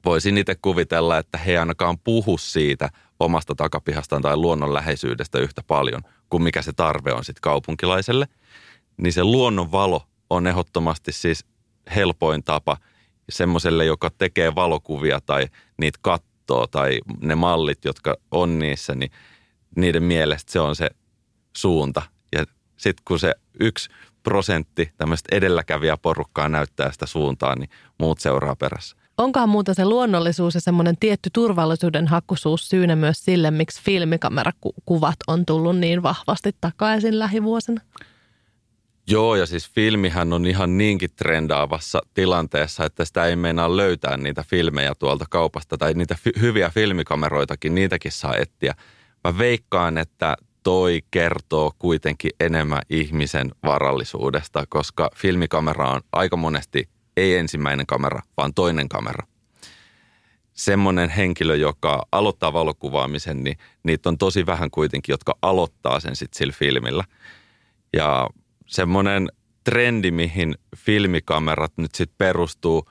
[0.06, 6.02] voisin itse kuvitella, että he ainakaan puhu siitä omasta takapihastaan tai luonnon läheisyydestä yhtä paljon
[6.30, 8.28] kuin mikä se tarve on sitten kaupunkilaiselle.
[8.98, 11.46] Niin se luonnon valo on ehdottomasti siis
[11.96, 12.78] helpoin tapa
[13.30, 19.12] semmoiselle, joka tekee valokuvia tai niitä kat katsoo tai ne mallit, jotka on niissä, niin
[19.76, 20.90] niiden mielestä se on se
[21.58, 22.02] suunta.
[22.36, 22.44] Ja
[22.78, 23.90] sitten kun se yksi
[24.24, 27.70] prosentti tämmöistä edelläkävijäporukkaa näyttää sitä suuntaa, niin
[28.00, 28.98] muut seuraa perässä.
[29.18, 35.46] Onkohan muuta se luonnollisuus ja semmoinen tietty turvallisuuden hakkusuus syynä myös sille, miksi filmikamerakuvat on
[35.46, 37.82] tullut niin vahvasti takaisin lähivuosina?
[39.08, 44.44] Joo, ja siis filmihän on ihan niinkin trendaavassa tilanteessa, että sitä ei meinaa löytää niitä
[44.48, 48.76] filmejä tuolta kaupasta tai niitä fi- hyviä filmikameroitakin, niitäkin saa etsiä.
[49.24, 57.36] Mä veikkaan, että toi kertoo kuitenkin enemmän ihmisen varallisuudesta, koska filmikamera on aika monesti ei
[57.36, 59.28] ensimmäinen kamera, vaan toinen kamera.
[60.54, 66.38] Semmoinen henkilö, joka aloittaa valokuvaamisen, niin niitä on tosi vähän kuitenkin, jotka aloittaa sen sitten
[66.38, 67.04] sillä filmillä.
[67.94, 68.30] Ja
[68.66, 69.30] semmoinen
[69.64, 72.90] trendi, mihin filmikamerat nyt sitten perustuu,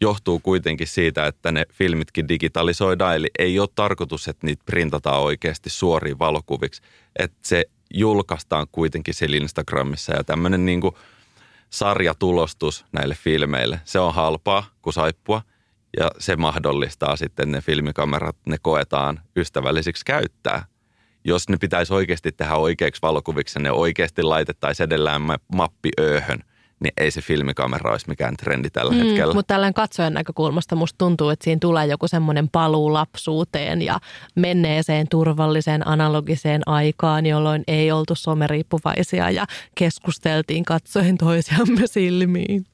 [0.00, 3.16] johtuu kuitenkin siitä, että ne filmitkin digitalisoidaan.
[3.16, 6.82] Eli ei ole tarkoitus, että niitä printataan oikeasti suoriin valokuviksi.
[7.18, 7.64] Että se
[7.94, 10.94] julkaistaan kuitenkin siellä Instagramissa ja tämmöinen niin kuin
[11.70, 13.80] sarjatulostus näille filmeille.
[13.84, 15.42] Se on halpaa kuin saippua
[15.98, 20.64] ja se mahdollistaa sitten ne filmikamerat, ne koetaan ystävällisiksi käyttää–
[21.26, 25.22] jos ne pitäisi oikeasti tehdä oikeaksi valokuviksi ja ne oikeasti laitettaisiin edellään
[25.54, 26.38] mappi ööhön,
[26.80, 29.34] niin ei se filmikamera olisi mikään trendi tällä mm, hetkellä.
[29.34, 33.98] Mutta tällainen katsojan näkökulmasta musta tuntuu, että siinä tulee joku semmoinen paluu lapsuuteen ja
[34.34, 42.66] menneeseen turvalliseen analogiseen aikaan, jolloin ei oltu someriippuvaisia ja keskusteltiin katsoen toisiamme silmiin.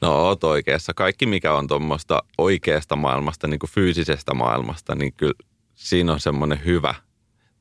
[0.00, 0.94] No oot oikeassa.
[0.94, 5.34] Kaikki mikä on tuommoista oikeasta maailmasta, niin kuin fyysisestä maailmasta, niin kyllä
[5.74, 6.94] siinä on semmoinen hyvä–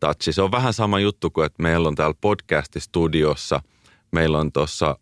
[0.03, 0.33] touchi.
[0.33, 3.61] Se on vähän sama juttu kuin, että meillä on täällä podcastistudiossa,
[4.11, 4.97] meillä on tuossa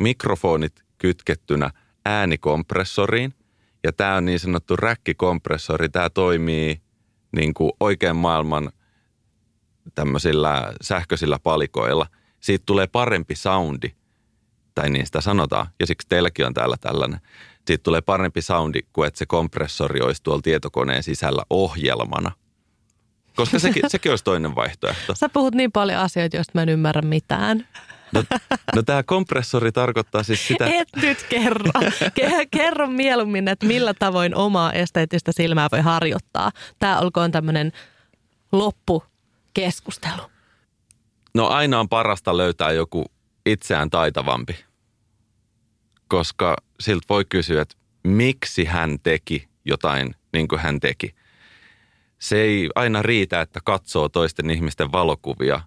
[0.00, 1.70] mikrofonit kytkettynä
[2.04, 3.34] äänikompressoriin.
[3.84, 5.88] Ja tämä on niin sanottu räkkikompressori.
[5.88, 6.80] Tämä toimii
[7.36, 8.70] niin kuin oikean maailman
[9.94, 12.06] tämmöisillä sähköisillä palikoilla.
[12.40, 13.88] Siitä tulee parempi soundi,
[14.74, 17.20] tai niin sitä sanotaan, ja siksi teilläkin on täällä tällainen.
[17.66, 22.32] Siitä tulee parempi soundi kuin että se kompressori olisi tuolla tietokoneen sisällä ohjelmana–
[23.36, 25.14] koska sekin, sekin olisi toinen vaihtoehto.
[25.14, 27.68] Sä puhut niin paljon asioita, joista mä en ymmärrä mitään.
[28.12, 28.24] No,
[28.76, 30.66] no tämä kompressori tarkoittaa siis sitä...
[30.66, 31.70] Et nyt kerro.
[32.50, 36.50] Kerro mieluummin, että millä tavoin omaa esteettistä silmää voi harjoittaa.
[36.78, 37.72] Tämä olkoon tämmöinen
[38.52, 40.22] loppukeskustelu.
[41.34, 43.04] No aina on parasta löytää joku
[43.46, 44.64] itseään taitavampi.
[46.08, 51.14] Koska siltä voi kysyä, että miksi hän teki jotain niin kuin hän teki–
[52.18, 55.60] se ei aina riitä, että katsoo toisten ihmisten valokuvia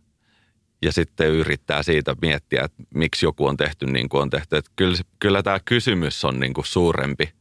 [0.81, 4.57] ja sitten yrittää siitä miettiä, että miksi joku on tehty niin kuin on tehty.
[4.57, 7.33] Että kyllä, kyllä tämä kysymys on niin kuin suurempi,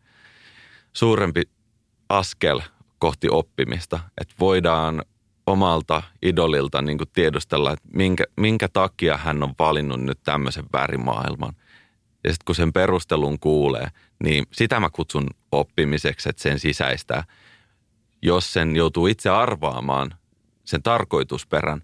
[0.92, 1.42] suurempi
[2.08, 2.60] askel
[2.98, 5.02] kohti oppimista, että voidaan
[5.46, 11.52] omalta idolilta niin kuin tiedustella, että minkä, minkä takia hän on valinnut nyt tämmöisen värimaailman.
[12.24, 13.88] Ja sitten kun sen perustelun kuulee,
[14.24, 17.24] niin sitä mä kutsun oppimiseksi, että sen sisäistää–
[18.22, 20.14] jos sen joutuu itse arvaamaan,
[20.64, 21.82] sen tarkoitusperän.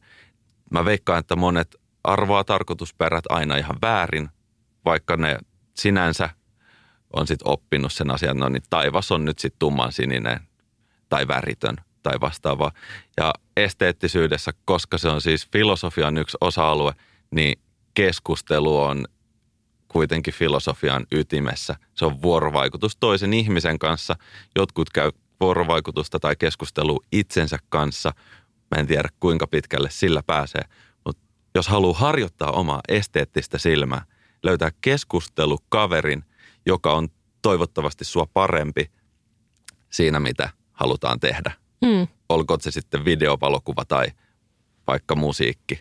[0.70, 4.30] Mä veikkaan, että monet arvaa tarkoitusperät aina ihan väärin
[4.84, 5.38] vaikka ne
[5.74, 6.30] sinänsä
[7.12, 10.40] on sitten oppinut sen asian, no niin taivas on nyt sitten tumman sininen
[11.08, 12.72] tai väritön tai vastaava.
[13.16, 16.92] Ja esteettisyydessä, koska se on siis filosofian yksi osa-alue,
[17.30, 17.60] niin
[17.94, 19.04] keskustelu on
[19.88, 21.76] kuitenkin filosofian ytimessä.
[21.94, 24.16] Se on vuorovaikutus toisen ihmisen kanssa.
[24.56, 25.10] Jotkut käy
[25.40, 28.12] vuorovaikutusta tai keskustelua itsensä kanssa.
[28.70, 30.62] Mä en tiedä kuinka pitkälle sillä pääsee.
[31.06, 31.22] Mutta
[31.54, 34.04] jos haluaa harjoittaa omaa esteettistä silmää,
[34.42, 36.24] löytää keskustelukaverin,
[36.66, 37.08] joka on
[37.42, 38.90] toivottavasti sua parempi
[39.90, 41.52] siinä, mitä halutaan tehdä.
[41.84, 42.06] Mm.
[42.28, 44.06] Olkoon se sitten videopalokuva tai
[44.86, 45.80] vaikka musiikki.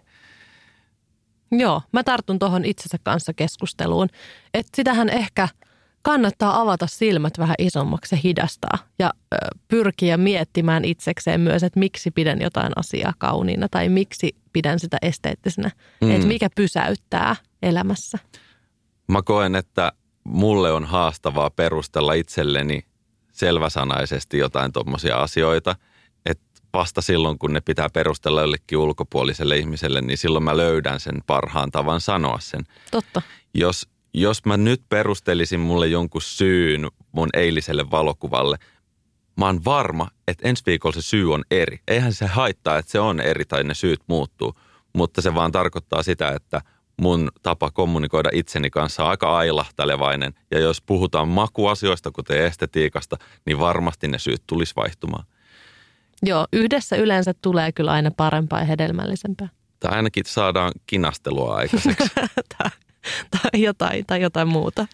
[1.52, 4.10] Joo, mä tartun tuohon itsensä kanssa keskusteluun.
[4.54, 5.48] Että sitähän ehkä
[6.04, 8.78] kannattaa avata silmät vähän isommaksi ja hidastaa.
[9.00, 9.14] Ja
[9.68, 15.72] pyrkiä miettimään itsekseen myös, että miksi pidän jotain asiaa kauniina tai miksi pidän sitä esteettisenä.
[16.02, 16.12] Mm.
[16.12, 18.20] Että mikä pysäyttää elämässä.
[19.08, 19.92] Mä koen, että
[20.24, 22.86] mulle on haastavaa perustella itselleni
[23.32, 25.76] selväsanaisesti jotain tuommoisia asioita,
[26.26, 31.24] että vasta silloin, kun ne pitää perustella jollekin ulkopuoliselle ihmiselle, niin silloin mä löydän sen
[31.28, 32.64] parhaan tavan sanoa sen.
[32.92, 33.22] Totta.
[33.54, 38.58] Jos, jos mä nyt perustelisin mulle jonkun syyn mun eiliselle valokuvalle,
[39.38, 41.80] mä oon varma, että ensi viikolla se syy on eri.
[41.88, 44.54] Eihän se haittaa, että se on eri tai ne syyt muuttuu,
[44.94, 46.62] mutta se vaan tarkoittaa sitä, että–
[47.02, 50.34] mun tapa kommunikoida itseni kanssa on aika ailahtelevainen.
[50.52, 55.26] Ja jos puhutaan makuasioista, kuten estetiikasta, niin varmasti ne syyt tulisi vaihtumaan.
[56.24, 59.50] Joo, yhdessä yleensä tulee kyllä aina parempaa ja hedelmällisempää.
[59.80, 62.10] Tai ainakin saadaan kinastelua aikaiseksi.
[63.32, 64.88] tai, tai, jotain, tai jotain muuta.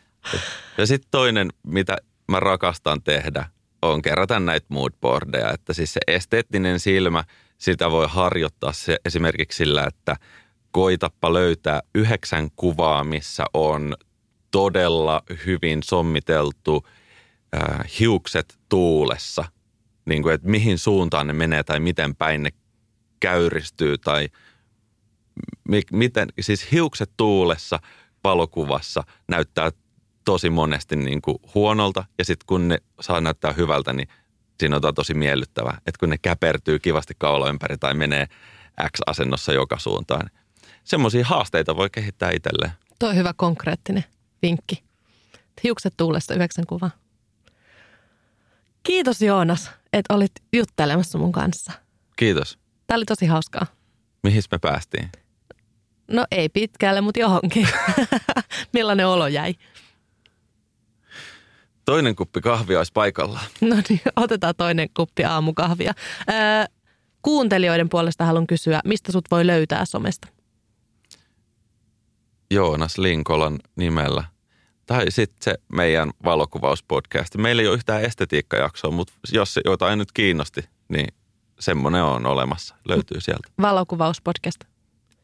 [0.78, 1.98] Ja sitten toinen, mitä
[2.28, 3.46] mä rakastan tehdä,
[3.82, 5.52] on kerätä näitä moodboardeja.
[5.52, 7.24] Että siis se esteettinen silmä,
[7.58, 10.16] sitä voi harjoittaa se esimerkiksi sillä, että–
[10.72, 13.96] koitappa löytää yhdeksän kuvaa, missä on
[14.52, 16.88] todella hyvin sommiteltu
[17.56, 19.46] äh, hiukset tuulessa.
[20.06, 22.50] Niin kuin, että mihin suuntaan ne menee tai miten päin ne
[23.20, 24.30] käyristyy tai
[25.92, 27.80] miten, siis hiukset tuulessa
[28.24, 29.72] valokuvassa näyttää
[30.26, 34.08] tosi monesti niin kuin huonolta ja sitten kun ne saa näyttää hyvältä, niin
[34.60, 35.78] siinä on tosi miellyttävää.
[35.78, 38.28] Että kun ne käpertyy kivasti kaula ympäri tai menee
[38.88, 40.30] X-asennossa joka suuntaan,
[40.84, 42.72] semmoisia haasteita voi kehittää itselleen.
[43.00, 44.06] Tuo on hyvä konkreettinen
[44.42, 44.84] vinkki.
[45.64, 46.92] Hiukset tuulesta yhdeksän kuvaa.
[48.84, 51.72] Kiitos Joonas, että olit juttelemassa mun kanssa.
[52.16, 52.60] Kiitos.
[52.88, 53.66] Tämä oli tosi hauskaa.
[54.24, 55.10] Mihin me päästiin?
[56.10, 57.68] No ei pitkälle, mutta johonkin.
[58.74, 59.56] Millainen olo jäi?
[61.86, 63.40] Toinen kuppi kahvia olisi paikalla.
[63.62, 65.94] No niin, otetaan toinen kuppi aamukahvia.
[66.30, 66.36] Öö,
[67.22, 70.28] kuuntelijoiden puolesta haluan kysyä, mistä sut voi löytää somesta?
[72.52, 74.24] Joonas Linkolan nimellä.
[74.86, 77.36] Tai sitten se meidän valokuvauspodcast.
[77.36, 81.08] Meillä ei ole yhtään estetiikkajaksoa, mutta jos se jotain nyt kiinnosti, niin
[81.60, 82.76] semmoinen on olemassa.
[82.88, 83.50] Löytyy sieltä.
[83.62, 84.60] Valokuvauspodcast?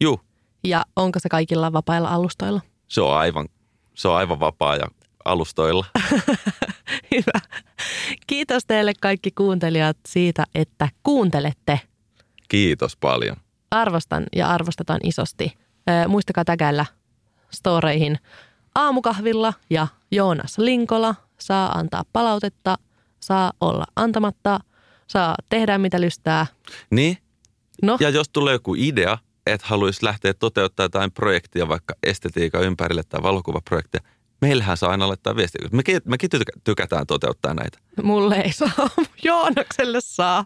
[0.02, 0.22] Juu.
[0.70, 2.62] Ja onko se kaikilla vapailla alustoilla?
[2.88, 3.48] Se on aivan,
[3.94, 4.88] se on aivan vapaa ja
[5.26, 5.86] alustoilla.
[7.12, 7.40] Hyvä.
[8.28, 11.80] Kiitos teille kaikki kuuntelijat siitä, että kuuntelette.
[12.48, 13.38] Kiitos paljon.
[13.72, 15.54] Arvostan ja arvostetaan isosti.
[16.08, 16.86] muistakaa tägällä
[17.54, 18.20] storeihin
[18.76, 22.78] aamukahvilla ja Joonas Linkola saa antaa palautetta,
[23.20, 24.60] saa olla antamatta,
[25.08, 26.48] saa tehdä mitä lystää.
[26.90, 27.18] Niin.
[27.82, 27.98] No.
[28.00, 33.24] Ja jos tulee joku idea, että haluaisi lähteä toteuttamaan jotain projektia, vaikka estetiikan ympärille tai
[33.24, 34.02] valokuvaprojektia,
[34.42, 35.70] meillähän saa aina laittaa viestiä.
[35.72, 36.30] Mekin, mekin
[36.64, 37.78] tykätään toteuttaa näitä.
[38.04, 38.90] Mulle ei saa,
[39.24, 40.46] Joonakselle saa.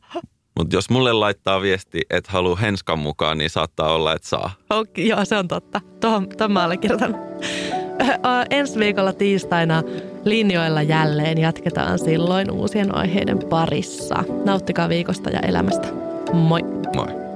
[0.58, 4.52] Mutta jos mulle laittaa viesti, että haluaa henskan mukaan, niin saattaa olla, että saa.
[4.70, 5.82] Okei, joo, se on totta.
[6.00, 7.16] Tuohon, tuon mä allekirjoitan.
[8.50, 9.84] Ensi viikolla tiistaina
[10.26, 14.24] linjoilla jälleen jatketaan silloin uusien aiheiden parissa.
[14.46, 15.88] Nauttikaa viikosta ja elämästä.
[16.34, 16.62] Moi.
[16.96, 17.29] Moi.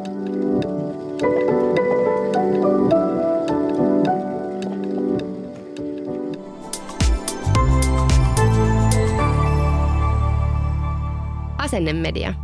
[11.63, 12.35] Asennemedia.